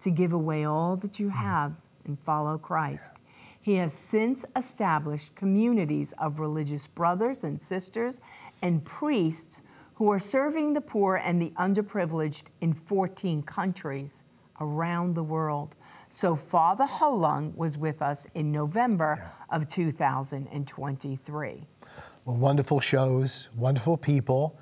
to 0.00 0.10
give 0.10 0.32
away 0.32 0.64
all 0.64 0.96
that 0.96 1.18
you 1.18 1.28
have 1.28 1.72
and 2.04 2.18
follow 2.18 2.58
Christ. 2.58 3.20
He 3.60 3.74
has 3.76 3.92
since 3.92 4.44
established 4.56 5.34
communities 5.34 6.12
of 6.18 6.38
religious 6.38 6.86
brothers 6.86 7.44
and 7.44 7.60
sisters 7.60 8.20
and 8.60 8.84
priests 8.84 9.62
who 9.94 10.10
are 10.10 10.18
serving 10.18 10.72
the 10.72 10.80
poor 10.80 11.16
and 11.16 11.40
the 11.40 11.50
underprivileged 11.58 12.44
in 12.60 12.74
14 12.74 13.42
countries 13.42 14.24
around 14.60 15.14
the 15.14 15.22
world. 15.22 15.76
So 16.08 16.36
Father 16.36 16.86
Ho 16.86 17.14
Lung 17.14 17.52
was 17.56 17.76
with 17.76 18.02
us 18.02 18.26
in 18.34 18.52
November 18.52 19.30
of 19.50 19.68
2023. 19.68 21.66
Well, 22.24 22.36
wonderful 22.36 22.80
shows, 22.80 23.48
wonderful 23.56 23.96
people, 23.96 24.58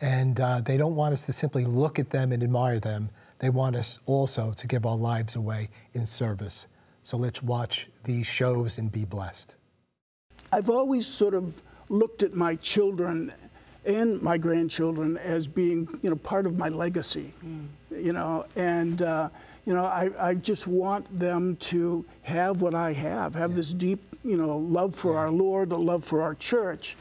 and 0.00 0.40
uh, 0.40 0.60
they 0.60 0.76
don't 0.76 0.94
want 0.94 1.12
us 1.12 1.26
to 1.26 1.32
simply 1.32 1.64
look 1.64 1.98
at 1.98 2.10
them 2.10 2.32
and 2.32 2.42
admire 2.42 2.78
them. 2.80 3.10
They 3.38 3.50
want 3.50 3.76
us 3.76 3.98
also 4.06 4.52
to 4.52 4.66
give 4.66 4.86
our 4.86 4.96
lives 4.96 5.36
away 5.36 5.70
in 5.94 6.06
service. 6.06 6.66
So 7.02 7.16
let's 7.16 7.42
watch 7.42 7.88
these 8.04 8.26
shows 8.26 8.78
and 8.78 8.92
be 8.92 9.04
blessed. 9.04 9.56
I've 10.52 10.70
always 10.70 11.06
sort 11.06 11.34
of 11.34 11.62
looked 11.88 12.22
at 12.22 12.34
my 12.34 12.56
children 12.56 13.32
and 13.84 14.20
my 14.20 14.36
grandchildren 14.36 15.16
as 15.18 15.46
being, 15.46 15.88
you 16.02 16.10
know, 16.10 16.16
part 16.16 16.46
of 16.46 16.58
my 16.58 16.68
legacy, 16.68 17.32
you 17.90 18.12
know, 18.12 18.44
and, 18.56 19.02
uh, 19.02 19.28
you 19.66 19.74
know, 19.74 19.84
I, 19.84 20.10
I 20.18 20.34
just 20.34 20.66
want 20.66 21.06
them 21.18 21.56
to 21.56 22.04
have 22.22 22.60
what 22.60 22.74
I 22.74 22.92
have, 22.92 23.34
have 23.34 23.54
this 23.56 23.72
deep, 23.72 24.02
you 24.24 24.36
know, 24.36 24.58
love 24.58 24.94
for 24.94 25.16
our 25.16 25.30
Lord, 25.30 25.72
a 25.72 25.76
love 25.76 26.04
for 26.04 26.22
our 26.22 26.34
church. 26.34 26.96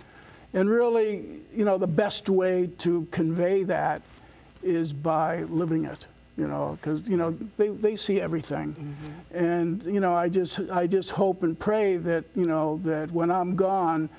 And 0.54 0.70
really, 0.70 1.42
you 1.56 1.66
know, 1.66 1.78
the 1.78 1.88
best 1.88 2.30
way 2.30 2.70
to 2.80 3.08
convey 3.12 3.64
that 3.64 4.02
is 4.64 4.94
by 4.94 5.44
living 5.44 5.86
it, 5.86 6.06
you 6.38 6.48
know, 6.48 6.78
because, 6.82 7.08
you 7.08 7.18
know, 7.18 7.32
they, 7.58 7.70
they 7.70 7.96
see 7.96 8.20
everything. 8.20 8.96
And, 9.32 9.84
you 9.84 10.00
know, 10.00 10.16
I 10.16 10.28
just, 10.30 10.60
I 10.72 10.88
just 10.88 11.12
hope 11.12 11.44
and 11.44 11.58
pray 11.58 11.98
that, 11.98 12.24
you 12.36 12.46
know, 12.46 12.80
that 12.84 13.12
when 13.12 13.32
I'm 13.32 13.56
gone, 13.56 14.10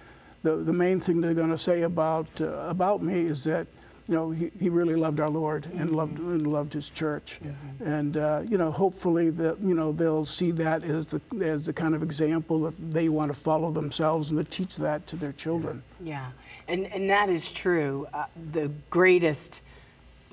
the, 0.42 0.56
the 0.56 0.72
main 0.72 1.00
thing 1.00 1.20
they're 1.20 1.34
going 1.34 1.50
to 1.50 1.58
say 1.58 1.82
about, 1.82 2.28
uh, 2.40 2.46
about 2.68 3.02
me 3.02 3.20
is 3.20 3.44
that, 3.44 3.66
you 4.08 4.16
know, 4.16 4.30
he, 4.30 4.50
he 4.58 4.68
really 4.68 4.96
loved 4.96 5.20
our 5.20 5.28
Lord 5.30 5.66
and 5.76 5.90
loved 5.90 6.18
and 6.18 6.44
loved 6.44 6.72
his 6.72 6.90
church, 6.90 7.38
and 7.78 8.16
uh, 8.16 8.42
you 8.48 8.58
know, 8.58 8.72
hopefully 8.72 9.30
that 9.30 9.60
you 9.60 9.72
know 9.72 9.92
they'll 9.92 10.26
see 10.26 10.50
that 10.50 10.82
as 10.82 11.06
the 11.06 11.20
as 11.40 11.64
the 11.66 11.72
kind 11.72 11.94
of 11.94 12.02
example 12.02 12.58
that 12.62 12.90
they 12.90 13.08
want 13.08 13.32
to 13.32 13.38
follow 13.38 13.70
themselves 13.70 14.30
and 14.30 14.38
to 14.38 14.44
teach 14.44 14.74
that 14.74 15.06
to 15.06 15.14
their 15.14 15.30
children. 15.34 15.80
Yeah, 16.00 16.30
and, 16.66 16.86
and 16.86 17.08
that 17.08 17.28
is 17.28 17.52
true. 17.52 18.08
Uh, 18.12 18.24
the 18.50 18.72
greatest 18.88 19.60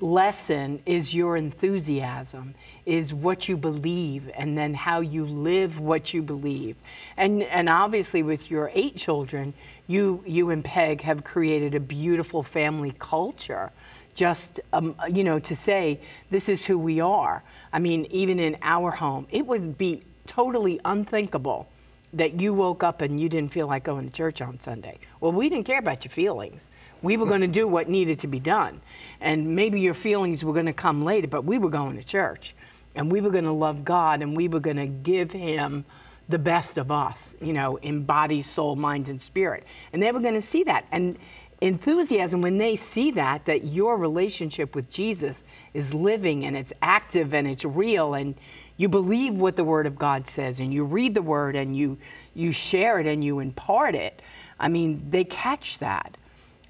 lesson 0.00 0.80
is 0.86 1.14
your 1.14 1.36
enthusiasm, 1.36 2.54
is 2.86 3.12
what 3.12 3.48
you 3.48 3.56
believe, 3.56 4.30
and 4.34 4.56
then 4.56 4.74
how 4.74 5.00
you 5.00 5.24
live 5.24 5.80
what 5.80 6.14
you 6.14 6.22
believe. 6.22 6.76
And, 7.16 7.42
and 7.42 7.68
obviously, 7.68 8.22
with 8.22 8.50
your 8.50 8.70
eight 8.74 8.96
children, 8.96 9.54
you, 9.86 10.22
you 10.26 10.50
and 10.50 10.64
Peg 10.64 11.00
have 11.02 11.24
created 11.24 11.74
a 11.74 11.80
beautiful 11.80 12.42
family 12.42 12.94
culture. 12.98 13.70
Just, 14.14 14.60
um, 14.72 14.94
you 15.10 15.24
know, 15.24 15.38
to 15.40 15.56
say, 15.56 16.00
this 16.30 16.48
is 16.48 16.64
who 16.64 16.78
we 16.78 17.00
are. 17.00 17.42
I 17.72 17.78
mean, 17.78 18.06
even 18.10 18.38
in 18.38 18.56
our 18.62 18.90
home, 18.90 19.26
it 19.30 19.46
would 19.46 19.78
be 19.78 20.02
totally 20.26 20.80
unthinkable 20.84 21.68
that 22.14 22.40
you 22.40 22.54
woke 22.54 22.82
up 22.82 23.02
and 23.02 23.20
you 23.20 23.28
didn't 23.28 23.52
feel 23.52 23.66
like 23.66 23.84
going 23.84 24.08
to 24.08 24.14
church 24.14 24.40
on 24.40 24.58
Sunday. 24.60 24.98
Well, 25.20 25.32
we 25.32 25.48
didn't 25.48 25.66
care 25.66 25.78
about 25.78 26.04
your 26.04 26.12
feelings. 26.12 26.70
We 27.02 27.16
were 27.16 27.26
going 27.26 27.42
to 27.42 27.46
do 27.46 27.68
what 27.68 27.88
needed 27.88 28.20
to 28.20 28.26
be 28.26 28.40
done. 28.40 28.80
And 29.20 29.54
maybe 29.54 29.80
your 29.80 29.94
feelings 29.94 30.44
were 30.44 30.54
going 30.54 30.66
to 30.66 30.72
come 30.72 31.04
later, 31.04 31.28
but 31.28 31.44
we 31.44 31.58
were 31.58 31.70
going 31.70 31.96
to 31.96 32.04
church. 32.04 32.54
And 32.94 33.12
we 33.12 33.20
were 33.20 33.30
going 33.30 33.44
to 33.44 33.52
love 33.52 33.84
God 33.84 34.22
and 34.22 34.36
we 34.36 34.48
were 34.48 34.60
going 34.60 34.78
to 34.78 34.86
give 34.86 35.32
Him 35.32 35.84
the 36.28 36.38
best 36.38 36.78
of 36.78 36.90
us, 36.90 37.36
you 37.40 37.52
know, 37.52 37.76
in 37.76 38.04
body, 38.04 38.42
soul, 38.42 38.76
mind, 38.76 39.08
and 39.08 39.20
spirit. 39.20 39.64
And 39.92 40.02
they 40.02 40.12
were 40.12 40.20
going 40.20 40.34
to 40.34 40.42
see 40.42 40.64
that. 40.64 40.86
And 40.90 41.18
enthusiasm, 41.60 42.42
when 42.42 42.58
they 42.58 42.76
see 42.76 43.10
that, 43.12 43.46
that 43.46 43.64
your 43.64 43.96
relationship 43.96 44.74
with 44.74 44.90
Jesus 44.90 45.44
is 45.74 45.94
living 45.94 46.44
and 46.44 46.56
it's 46.56 46.72
active 46.82 47.34
and 47.34 47.46
it's 47.46 47.64
real 47.64 48.14
and 48.14 48.34
you 48.78 48.88
believe 48.88 49.34
what 49.34 49.56
the 49.56 49.64
Word 49.64 49.86
of 49.86 49.98
God 49.98 50.26
says 50.26 50.60
and 50.60 50.72
you 50.72 50.84
read 50.84 51.12
the 51.12 51.22
Word 51.22 51.54
and 51.54 51.76
you, 51.76 51.98
you 52.34 52.52
share 52.52 52.98
it 52.98 53.06
and 53.06 53.22
you 53.22 53.40
impart 53.40 53.94
it, 53.94 54.22
I 54.58 54.68
mean, 54.68 55.04
they 55.10 55.24
catch 55.24 55.78
that. 55.78 56.16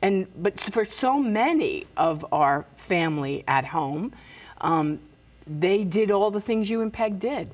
And, 0.03 0.27
but 0.43 0.59
for 0.59 0.85
so 0.85 1.19
many 1.19 1.87
of 1.97 2.25
our 2.33 2.65
family 2.89 3.45
at 3.47 3.65
home, 3.65 4.13
um, 4.61 4.99
they 5.47 5.85
did 5.85 6.11
all 6.11 6.31
the 6.31 6.41
things 6.41 6.69
you 6.69 6.81
and 6.83 6.93
Peg 6.93 7.21
did, 7.21 7.51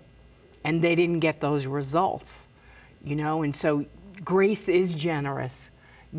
and 0.64 0.82
they 0.82 0.94
didn't 0.94 1.20
get 1.20 1.40
those 1.40 1.66
results, 1.66 2.46
you 3.04 3.16
know. 3.16 3.42
And 3.42 3.54
so, 3.54 3.84
grace 4.24 4.68
is 4.68 4.94
generous. 4.94 5.70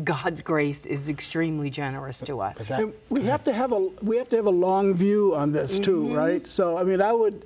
God's 0.04 0.42
grace 0.42 0.84
is 0.84 1.08
extremely 1.08 1.70
generous 1.70 2.20
to 2.20 2.40
us. 2.40 2.68
And 2.70 2.92
we 3.08 3.22
have 3.24 3.44
to 3.44 3.52
have 3.52 3.72
a 3.72 3.78
we 4.02 4.16
have 4.16 4.28
to 4.30 4.36
have 4.36 4.46
a 4.46 4.50
long 4.50 4.94
view 4.94 5.34
on 5.34 5.52
this 5.52 5.78
too, 5.78 6.14
right? 6.14 6.46
So 6.46 6.76
I 6.76 6.82
mean, 6.84 7.00
I 7.00 7.12
would 7.12 7.44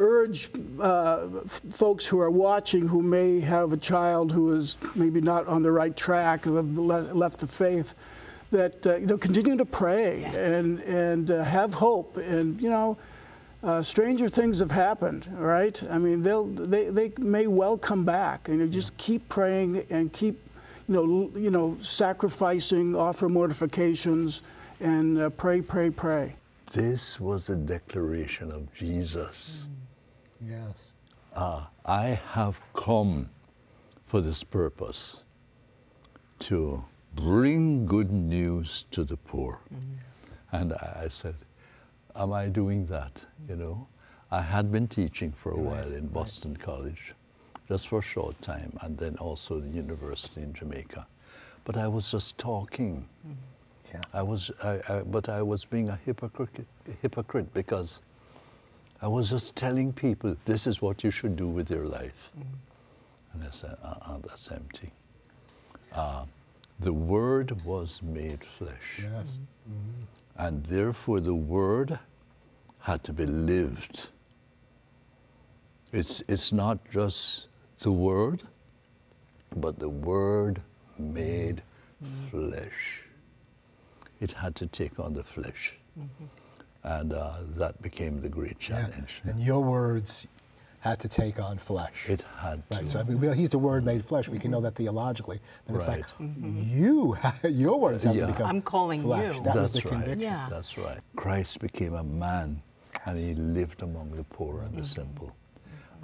urge 0.00 0.50
uh, 0.80 1.28
folks 1.70 2.06
who 2.06 2.18
are 2.20 2.30
watching 2.30 2.88
who 2.88 3.02
may 3.02 3.38
have 3.40 3.72
a 3.72 3.76
child 3.76 4.32
who 4.32 4.56
is 4.56 4.76
maybe 4.94 5.20
not 5.20 5.46
on 5.46 5.62
the 5.62 5.70
right 5.70 5.94
track, 5.96 6.44
who 6.44 6.56
have 6.56 6.76
le- 6.76 7.12
left 7.12 7.38
the 7.38 7.46
faith, 7.46 7.94
that 8.50 8.84
uh, 8.86 8.96
you 8.96 9.06
know 9.06 9.18
continue 9.18 9.56
to 9.56 9.64
pray 9.64 10.22
Yes. 10.22 10.34
and 10.34 10.80
and 10.80 11.30
uh, 11.30 11.44
have 11.44 11.74
hope, 11.74 12.16
and 12.16 12.60
you 12.60 12.70
know. 12.70 12.96
Uh, 13.62 13.82
stranger 13.82 14.26
things 14.26 14.58
have 14.58 14.70
happened, 14.70 15.28
right? 15.36 15.82
I 15.90 15.98
mean, 15.98 16.22
they'll 16.22 16.46
they, 16.46 16.88
they 16.88 17.12
may 17.18 17.46
well 17.46 17.76
come 17.76 18.06
back, 18.06 18.48
and 18.48 18.58
you 18.58 18.66
just 18.66 18.96
keep 18.96 19.28
praying 19.28 19.84
and 19.90 20.10
keep, 20.14 20.40
you 20.88 20.94
know, 20.94 21.30
you 21.38 21.50
know, 21.50 21.76
sacrificing, 21.82 22.96
offer 22.96 23.28
mortifications, 23.28 24.40
and 24.80 25.18
uh, 25.18 25.28
pray, 25.28 25.60
pray, 25.60 25.90
pray. 25.90 26.34
This 26.72 27.20
was 27.20 27.50
a 27.50 27.56
declaration 27.56 28.50
of 28.50 28.72
Jesus. 28.72 29.68
Yes. 30.40 30.92
Ah, 31.36 31.70
I 31.84 32.20
have 32.32 32.60
come 32.74 33.28
for 34.06 34.20
this 34.20 34.42
purpose 34.42 35.22
to 36.40 36.84
bring 37.14 37.86
good 37.86 38.10
news 38.10 38.84
to 38.90 39.04
the 39.04 39.16
poor. 39.16 39.58
And 40.52 40.72
I 40.72 41.02
I 41.04 41.08
said, 41.08 41.34
Am 42.16 42.32
I 42.32 42.46
doing 42.48 42.86
that? 42.86 43.24
You 43.48 43.56
know, 43.56 43.86
I 44.30 44.40
had 44.42 44.72
been 44.72 44.88
teaching 44.88 45.32
for 45.32 45.52
a 45.52 45.56
while 45.58 45.92
in 45.92 46.06
Boston 46.08 46.56
College, 46.56 47.14
just 47.68 47.88
for 47.88 47.98
a 48.00 48.02
short 48.02 48.40
time, 48.42 48.76
and 48.82 48.96
then 48.98 49.16
also 49.18 49.60
the 49.60 49.68
university 49.68 50.42
in 50.42 50.52
Jamaica. 50.52 51.06
But 51.64 51.76
I 51.76 51.86
was 51.86 52.10
just 52.10 52.36
talking. 52.38 53.08
Yeah. 53.92 54.00
I 54.12 54.22
was, 54.22 54.50
I, 54.62 54.80
I, 54.88 55.02
but 55.02 55.28
I 55.28 55.42
was 55.42 55.64
being 55.64 55.88
a 55.88 55.98
hypocrite, 56.04 56.66
hypocrite 57.02 57.52
because 57.54 58.02
I 59.02 59.08
was 59.08 59.30
just 59.30 59.56
telling 59.56 59.92
people 59.92 60.36
this 60.44 60.66
is 60.66 60.82
what 60.82 61.02
you 61.02 61.10
should 61.10 61.36
do 61.36 61.48
with 61.48 61.70
your 61.70 61.86
life. 61.86 62.30
And 63.32 63.44
I 63.44 63.50
said, 63.50 63.76
uh-uh, 63.82 64.18
that's 64.26 64.50
empty. 64.50 64.90
Uh, 65.92 66.24
the 66.80 66.92
Word 66.92 67.64
was 67.64 68.00
made 68.02 68.44
flesh. 68.44 69.00
Yes. 69.02 69.38
Mm-hmm. 69.68 70.46
And 70.46 70.64
therefore, 70.64 71.20
the 71.20 71.34
Word 71.34 71.98
had 72.80 73.04
to 73.04 73.12
be 73.12 73.26
lived. 73.26 74.08
It's, 75.92 76.22
it's 76.28 76.52
not 76.52 76.78
just 76.90 77.48
the 77.80 77.92
Word, 77.92 78.42
but 79.56 79.78
the 79.78 79.88
Word 79.88 80.62
made 80.98 81.62
mm-hmm. 82.02 82.28
flesh. 82.28 83.04
It 84.20 84.32
had 84.32 84.54
to 84.56 84.66
take 84.66 84.98
on 84.98 85.14
the 85.14 85.24
flesh. 85.24 85.74
Mm-hmm. 85.98 86.24
And 86.82 87.12
uh, 87.12 87.34
that 87.56 87.80
became 87.82 88.20
the 88.20 88.28
great 88.28 88.56
Yeah. 88.68 88.86
challenge. 88.88 89.20
And 89.24 89.38
your 89.40 89.60
words 89.62 90.26
had 90.80 90.98
to 91.00 91.08
take 91.08 91.38
on 91.38 91.58
flesh. 91.58 92.06
It 92.08 92.24
had 92.38 92.62
to. 92.70 92.78
Right. 92.78 92.88
So 92.88 93.00
I 93.00 93.02
mean, 93.02 93.20
we- 93.20 93.36
he's 93.36 93.50
the 93.50 93.58
Word 93.58 93.84
made 93.84 94.02
flesh. 94.04 94.28
We 94.28 94.38
can 94.38 94.50
know 94.50 94.62
that 94.62 94.76
theologically. 94.76 95.38
And 95.68 95.76
it's 95.76 95.86
like 95.88 96.06
Right. 96.18 96.30
you, 96.38 97.18
your 97.44 97.78
words 97.78 98.02
have 98.04 98.14
Yeah. 98.16 98.26
to 98.26 98.32
become. 98.32 98.48
I'm 98.48 98.62
calling 98.62 99.02
flesh. 99.02 99.36
you. 99.36 99.42
That 99.42 99.56
was 99.56 99.72
That's 99.72 99.84
the 99.84 99.90
right. 99.90 99.98
conviction. 99.98 100.20
Yeah. 100.20 100.46
That's 100.50 100.78
right. 100.78 101.00
Christ 101.16 101.60
became 101.60 101.94
a 101.94 102.02
man 102.02 102.62
and 103.04 103.18
he 103.18 103.34
lived 103.34 103.82
among 103.82 104.12
the 104.16 104.24
poor 104.24 104.62
and 104.62 104.74
the 104.76 104.84
simple. 104.84 105.36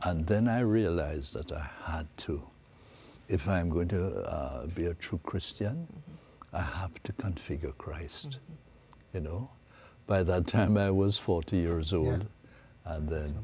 And 0.03 0.27
then 0.27 0.47
I 0.47 0.61
realized 0.61 1.33
that 1.35 1.53
I 1.53 1.67
had 1.85 2.07
to, 2.19 2.47
if 3.29 3.49
I'm 3.49 3.71
going 3.71 3.89
to 3.89 4.19
uh, 4.31 4.67
be 4.67 4.87
a 4.87 4.95
true 4.95 5.21
Christian, 5.23 5.87
I 6.53 6.61
have 6.61 7.03
to 7.05 7.13
configure 7.15 7.75
Christ. 7.79 8.41
You 9.15 9.21
know, 9.21 9.49
by 10.07 10.23
that 10.23 10.47
time 10.47 10.77
I 10.77 10.91
was 10.91 11.19
40 11.19 11.57
years 11.57 11.93
old, 11.93 12.27
and 12.85 13.09
then 13.09 13.35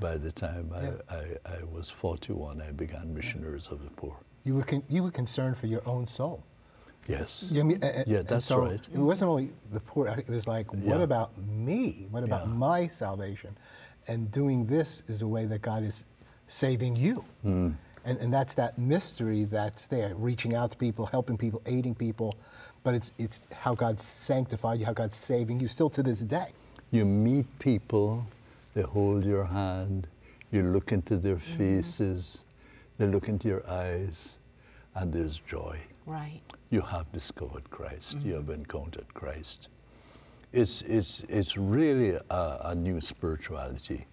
by 0.00 0.16
the 0.16 0.30
time 0.32 0.70
Yeah. 0.74 0.90
I, 1.08 1.14
I, 1.16 1.56
I 1.60 1.64
was 1.72 1.90
41, 1.90 2.60
I 2.60 2.70
began 2.72 3.14
Missionaries 3.14 3.68
of 3.68 3.82
the 3.82 3.90
Poor. 3.90 4.14
You 4.44 4.54
were 4.56 4.64
you 4.88 5.02
were 5.02 5.10
concerned 5.10 5.56
for 5.56 5.66
your 5.66 5.82
own 5.86 6.06
soul. 6.06 6.42
Yes. 7.08 7.48
You 7.52 7.56
know, 7.56 7.60
I 7.60 7.64
mean, 7.64 7.78
a- 7.82 8.00
a- 8.00 8.04
Yeah, 8.06 8.22
that's 8.22 8.44
so 8.46 8.58
right. 8.60 8.80
It 8.92 8.98
wasn't 8.98 9.30
only 9.30 9.50
the 9.72 9.80
poor. 9.80 10.08
It 10.08 10.28
was 10.28 10.46
like, 10.48 10.72
what 10.72 10.98
Yeah. 10.98 11.02
about 11.04 11.30
me? 11.38 12.06
What 12.10 12.24
about 12.24 12.46
Yeah. 12.48 12.54
my 12.54 12.88
salvation? 12.88 13.56
And 14.08 14.30
doing 14.32 14.66
this 14.66 15.02
is 15.08 15.22
a 15.22 15.26
way 15.26 15.46
that 15.46 15.62
God 15.62 15.82
is 15.84 16.04
saving 16.48 16.96
you. 16.96 17.24
Hmm. 17.42 17.70
And, 18.04 18.18
and 18.18 18.32
that's 18.32 18.54
that 18.54 18.76
mystery 18.78 19.44
that's 19.44 19.86
there, 19.86 20.14
reaching 20.14 20.54
out 20.54 20.70
to 20.72 20.76
people, 20.76 21.06
helping 21.06 21.36
people, 21.36 21.60
aiding 21.66 21.94
people. 21.94 22.34
But 22.86 22.94
it's, 22.94 23.10
it's 23.18 23.40
how 23.50 23.74
God 23.74 23.98
sanctified 23.98 24.78
you, 24.78 24.86
how 24.86 24.92
God's 24.92 25.16
saving 25.16 25.58
you 25.58 25.66
still 25.66 25.90
to 25.90 26.04
this 26.04 26.20
day. 26.20 26.50
You 26.92 27.04
meet 27.04 27.46
people, 27.58 28.24
they 28.74 28.82
hold 28.82 29.24
your 29.24 29.44
hand, 29.44 30.06
you 30.52 30.62
look 30.62 30.92
into 30.92 31.16
their 31.16 31.36
faces, 31.36 32.44
they 32.96 33.08
look 33.08 33.26
into 33.28 33.48
your 33.48 33.68
eyes, 33.68 34.38
and 34.94 35.12
there's 35.12 35.40
joy. 35.40 35.80
Right. 36.06 36.40
You 36.70 36.80
have 36.80 37.10
discovered 37.10 37.68
Christ, 37.70 38.18
you 38.20 38.34
have 38.34 38.50
encountered 38.50 39.12
Christ. 39.14 39.68
It's, 40.52 40.82
it's, 40.82 41.24
it's 41.28 41.56
really 41.56 42.10
a, 42.30 42.58
a 42.66 42.74
new 42.76 43.00
spirituality, 43.00 44.06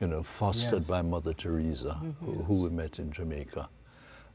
you 0.00 0.06
know, 0.06 0.22
fostered 0.22 0.82
Yes. 0.82 0.88
by 0.88 1.02
Mother 1.02 1.32
Teresa, 1.34 2.00
who, 2.20 2.34
who 2.34 2.62
we 2.62 2.70
met 2.70 3.00
in 3.00 3.10
Jamaica, 3.10 3.68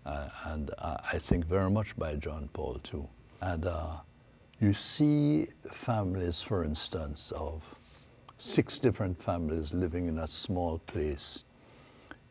uh, 0.06 0.28
and 0.48 0.72
uh, 0.78 0.98
I 1.14 1.20
think 1.20 1.46
very 1.46 1.72
much 1.72 1.96
by 1.96 2.16
John 2.16 2.50
Paul 2.52 2.82
II. 2.94 3.08
And 3.42 3.66
uh, 3.66 3.98
you 4.60 4.74
see 4.74 5.48
families, 5.72 6.42
for 6.42 6.64
instance, 6.64 7.32
of 7.36 7.64
six 8.38 8.78
different 8.78 9.22
families 9.22 9.74
living 9.74 10.08
in 10.08 10.20
a 10.20 10.28
small 10.28 10.80
place. 10.86 11.44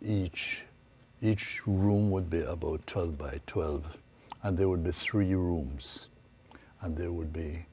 Each, 0.00 0.62
each 1.20 1.66
room 1.66 2.10
would 2.12 2.30
be 2.30 2.42
about 2.42 2.86
12 2.86 3.18
by 3.18 3.40
12, 3.46 3.84
and 4.44 4.56
there 4.56 4.68
would 4.68 4.84
be 4.84 4.92
three 4.92 5.34
rooms, 5.34 6.08
and 6.82 6.96
there 6.96 7.12
would 7.12 7.32
be 7.32 7.66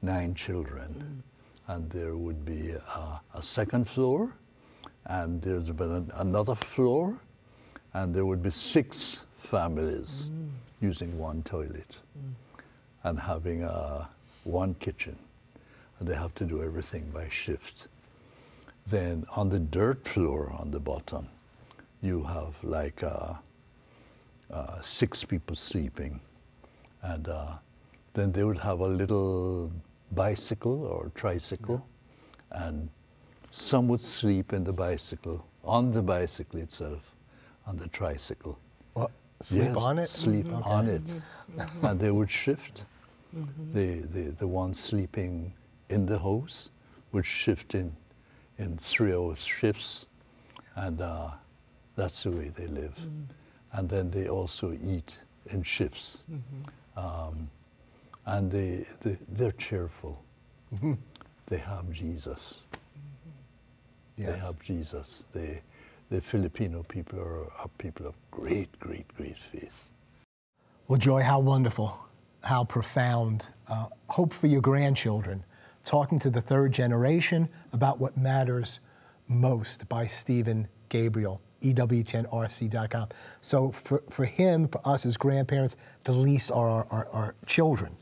nine 0.00 0.34
children, 0.34 1.22
mm. 1.68 1.74
and 1.74 1.90
there 1.90 2.16
would 2.16 2.44
be 2.44 2.70
a, 2.70 3.20
a 3.34 3.42
second 3.42 3.86
floor, 3.88 4.34
and 5.06 5.40
there's 5.42 5.70
been 5.70 5.92
an, 5.92 6.10
another 6.14 6.54
floor, 6.54 7.20
and 7.92 8.14
there 8.14 8.24
would 8.24 8.42
be 8.42 8.50
six 8.50 9.26
families 9.38 10.30
mm. 10.32 10.48
using 10.80 11.16
one 11.18 11.42
toilet 11.42 12.00
mm. 12.18 12.32
And 13.04 13.18
having 13.18 13.64
uh, 13.64 14.06
one 14.44 14.74
kitchen, 14.74 15.16
and 15.98 16.08
they 16.08 16.14
have 16.14 16.34
to 16.34 16.44
do 16.44 16.62
everything 16.62 17.10
by 17.12 17.28
shift. 17.28 17.88
Then 18.86 19.26
on 19.36 19.48
the 19.48 19.58
dirt 19.58 20.06
floor 20.06 20.52
on 20.58 20.70
the 20.70 20.80
bottom, 20.80 21.28
you 22.02 22.22
have 22.24 22.54
like 22.62 23.02
uh, 23.02 23.34
uh, 24.50 24.80
six 24.80 25.24
people 25.24 25.56
sleeping, 25.56 26.20
and 27.02 27.28
uh, 27.28 27.52
then 28.14 28.32
they 28.32 28.44
would 28.44 28.58
have 28.58 28.80
a 28.80 28.88
little 28.88 29.70
bicycle 30.12 30.84
or 30.84 31.10
tricycle, 31.14 31.86
and 32.50 32.88
some 33.50 33.88
would 33.88 34.00
sleep 34.00 34.52
in 34.52 34.64
the 34.64 34.72
bicycle, 34.72 35.44
on 35.64 35.92
the 35.92 36.02
bicycle 36.02 36.60
itself, 36.60 37.14
on 37.66 37.76
the 37.76 37.88
tricycle. 37.88 38.58
Well, 38.94 39.10
sleep 39.42 39.62
Yes, 39.64 39.76
on 39.76 39.98
it? 39.98 40.08
Sleep 40.08 40.46
mm-hmm. 40.46 40.56
Okay. 40.56 40.70
on 40.70 40.86
it. 40.88 41.04
Mm-hmm. 41.04 41.86
and 41.86 42.00
they 42.00 42.10
would 42.10 42.30
shift. 42.30 42.84
Mm-hmm. 43.36 43.72
The, 43.72 44.06
the, 44.08 44.30
the 44.32 44.46
one 44.46 44.74
sleeping 44.74 45.52
in 45.88 46.06
the 46.06 46.18
house 46.18 46.70
would 47.12 47.24
shift 47.26 47.74
in, 47.74 47.94
in 48.58 48.76
three 48.78 49.12
hour 49.14 49.34
shifts, 49.36 50.06
and 50.76 51.00
uh, 51.00 51.30
that's 51.96 52.22
the 52.22 52.30
way 52.30 52.50
they 52.54 52.66
live. 52.66 52.94
Mm. 53.00 53.24
And 53.72 53.88
then 53.88 54.10
they 54.10 54.28
also 54.28 54.72
eat 54.82 55.18
in 55.46 55.62
shifts. 55.62 56.24
Um, 56.96 57.48
and 58.26 58.50
they, 58.50 58.84
they, 59.02 59.16
they're 59.32 59.52
cheerful. 59.52 60.22
They 61.46 61.58
have 61.58 61.90
Jesus. 61.92 62.64
They 64.16 64.24
Yes. 64.24 64.42
have 64.42 64.58
Jesus. 64.60 65.26
They, 65.32 65.60
the 66.10 66.20
Filipino 66.20 66.82
people 66.88 67.18
are, 67.18 67.44
are 67.60 67.68
people 67.78 68.06
of 68.06 68.14
great, 68.30 68.78
great, 68.78 69.06
great 69.16 69.38
faith. 69.38 69.84
Well, 70.86 70.98
Joy, 70.98 71.22
how 71.22 71.38
wonderful, 71.40 71.98
how 72.42 72.64
profound. 72.64 73.44
Uh, 73.68 73.86
hope 74.08 74.32
for 74.32 74.46
your 74.46 74.62
grandchildren. 74.62 75.44
Talking 75.84 76.18
to 76.20 76.30
the 76.30 76.40
third 76.40 76.72
generation 76.72 77.48
about 77.72 77.98
what 77.98 78.16
matters 78.16 78.80
most 79.28 79.88
by 79.88 80.06
Stephen 80.06 80.66
Gabriel, 80.88 81.40
E 81.60 81.74
EWTNRC.com. 81.74 83.08
So 83.42 83.72
for, 83.72 84.02
for 84.08 84.24
him, 84.24 84.68
for 84.68 84.80
us 84.86 85.04
as 85.04 85.16
grandparents, 85.16 85.76
the 86.04 86.12
least 86.12 86.50
are 86.50 86.68
our, 86.68 86.86
our, 86.90 87.08
our 87.12 87.34
children. 87.46 87.94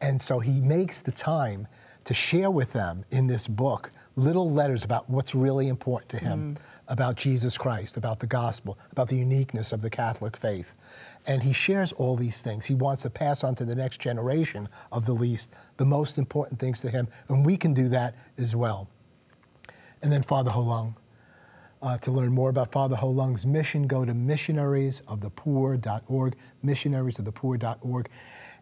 And 0.00 0.20
so 0.20 0.40
he 0.40 0.60
makes 0.60 1.00
the 1.00 1.12
time 1.12 1.68
to 2.06 2.14
share 2.14 2.50
with 2.50 2.72
them 2.72 3.04
in 3.10 3.26
this 3.26 3.46
book 3.46 3.90
little 4.14 4.50
letters 4.50 4.84
about 4.84 5.10
what's 5.10 5.34
really 5.34 5.68
important 5.68 6.08
to 6.08 6.18
him, 6.18 6.56
about 6.88 7.16
Jesus 7.16 7.58
Christ, 7.58 7.96
about 7.96 8.20
the 8.20 8.28
gospel, 8.28 8.78
about 8.92 9.08
the 9.08 9.16
uniqueness 9.16 9.72
of 9.72 9.80
the 9.80 9.90
Catholic 9.90 10.36
faith. 10.36 10.76
And 11.26 11.42
he 11.42 11.52
shares 11.52 11.90
all 11.92 12.14
these 12.16 12.40
things. 12.40 12.64
He 12.64 12.74
wants 12.74 13.02
to 13.02 13.10
pass 13.10 13.42
on 13.42 13.56
to 13.56 13.64
the 13.64 13.74
next 13.74 14.00
generation 14.00 14.68
of 14.92 15.04
the 15.04 15.12
least 15.12 15.50
the 15.76 15.84
most 15.84 16.16
important 16.16 16.60
things 16.60 16.80
to 16.82 16.88
him. 16.88 17.08
And 17.28 17.44
we 17.44 17.56
can 17.56 17.74
do 17.74 17.88
that 17.88 18.14
as 18.38 18.54
well. 18.54 18.88
And 20.00 20.12
then 20.12 20.22
Father 20.22 20.50
Ho 20.50 20.62
Lung. 20.62 20.94
Uh, 21.82 21.98
to 21.98 22.10
learn 22.10 22.32
more 22.32 22.48
about 22.48 22.72
Father 22.72 22.96
Ho 22.96 23.10
Lung's 23.10 23.44
mission, 23.44 23.86
go 23.86 24.02
to 24.02 24.14
missionaries.of-the-poor.org, 24.14 26.36
missionaries-of-the-poor.org. 26.62 28.08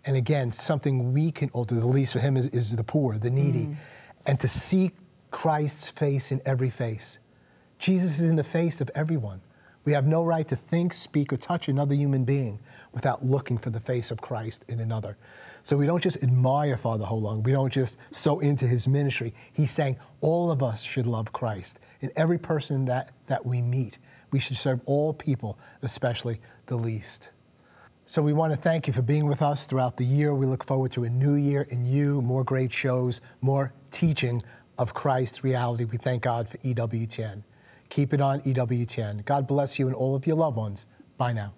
And 0.06 0.16
again, 0.16 0.52
something 0.52 1.12
we 1.12 1.30
can 1.30 1.50
alter, 1.50 1.74
the 1.74 1.86
least 1.86 2.12
for 2.12 2.18
him 2.18 2.36
is, 2.36 2.46
is 2.48 2.76
the 2.76 2.84
poor, 2.84 3.18
the 3.18 3.30
needy, 3.30 3.66
mm. 3.66 3.76
and 4.26 4.38
to 4.40 4.48
seek 4.48 4.94
Christ's 5.30 5.88
face 5.88 6.30
in 6.30 6.40
every 6.44 6.70
face. 6.70 7.18
Jesus 7.78 8.18
is 8.18 8.24
in 8.24 8.36
the 8.36 8.44
face 8.44 8.80
of 8.80 8.90
everyone. 8.94 9.40
We 9.84 9.92
have 9.92 10.06
no 10.06 10.24
right 10.24 10.46
to 10.48 10.56
think, 10.56 10.94
speak, 10.94 11.32
or 11.32 11.36
touch 11.36 11.68
another 11.68 11.94
human 11.94 12.24
being 12.24 12.58
without 12.92 13.24
looking 13.24 13.58
for 13.58 13.70
the 13.70 13.80
face 13.80 14.10
of 14.10 14.20
Christ 14.20 14.64
in 14.68 14.80
another. 14.80 15.16
So 15.62 15.76
we 15.76 15.86
don't 15.86 16.02
just 16.02 16.22
admire 16.22 16.76
Father 16.76 17.04
Ho 17.04 17.16
Lung, 17.16 17.42
we 17.42 17.52
don't 17.52 17.72
just 17.72 17.98
so 18.10 18.40
into 18.40 18.66
his 18.66 18.88
ministry. 18.88 19.34
He's 19.52 19.72
saying 19.72 19.96
all 20.20 20.50
of 20.50 20.62
us 20.62 20.82
should 20.82 21.06
love 21.06 21.32
Christ. 21.32 21.78
In 22.00 22.10
every 22.16 22.38
person 22.38 22.84
that, 22.86 23.10
that 23.26 23.44
we 23.44 23.60
meet, 23.60 23.98
we 24.30 24.38
should 24.38 24.56
serve 24.56 24.80
all 24.86 25.12
people, 25.12 25.58
especially 25.82 26.40
the 26.66 26.76
least. 26.76 27.30
So 28.06 28.20
we 28.20 28.34
want 28.34 28.52
to 28.52 28.58
thank 28.58 28.86
you 28.86 28.92
for 28.92 29.00
being 29.00 29.26
with 29.26 29.40
us 29.40 29.66
throughout 29.66 29.96
the 29.96 30.04
year. 30.04 30.34
We 30.34 30.44
look 30.44 30.62
forward 30.66 30.92
to 30.92 31.04
a 31.04 31.08
new 31.08 31.36
year 31.36 31.62
in 31.70 31.86
you, 31.86 32.20
more 32.20 32.44
great 32.44 32.70
shows, 32.70 33.22
more 33.40 33.72
teaching 33.92 34.42
of 34.76 34.92
Christ's 34.92 35.42
reality. 35.42 35.84
We 35.84 35.96
thank 35.96 36.22
God 36.22 36.46
for 36.46 36.58
EWTN. 36.58 37.42
Keep 37.88 38.12
it 38.12 38.20
on 38.20 38.42
EWTN. 38.42 39.24
God 39.24 39.46
bless 39.46 39.78
you 39.78 39.86
and 39.86 39.96
all 39.96 40.14
of 40.14 40.26
your 40.26 40.36
loved 40.36 40.58
ones. 40.58 40.84
Bye 41.16 41.32
now. 41.32 41.54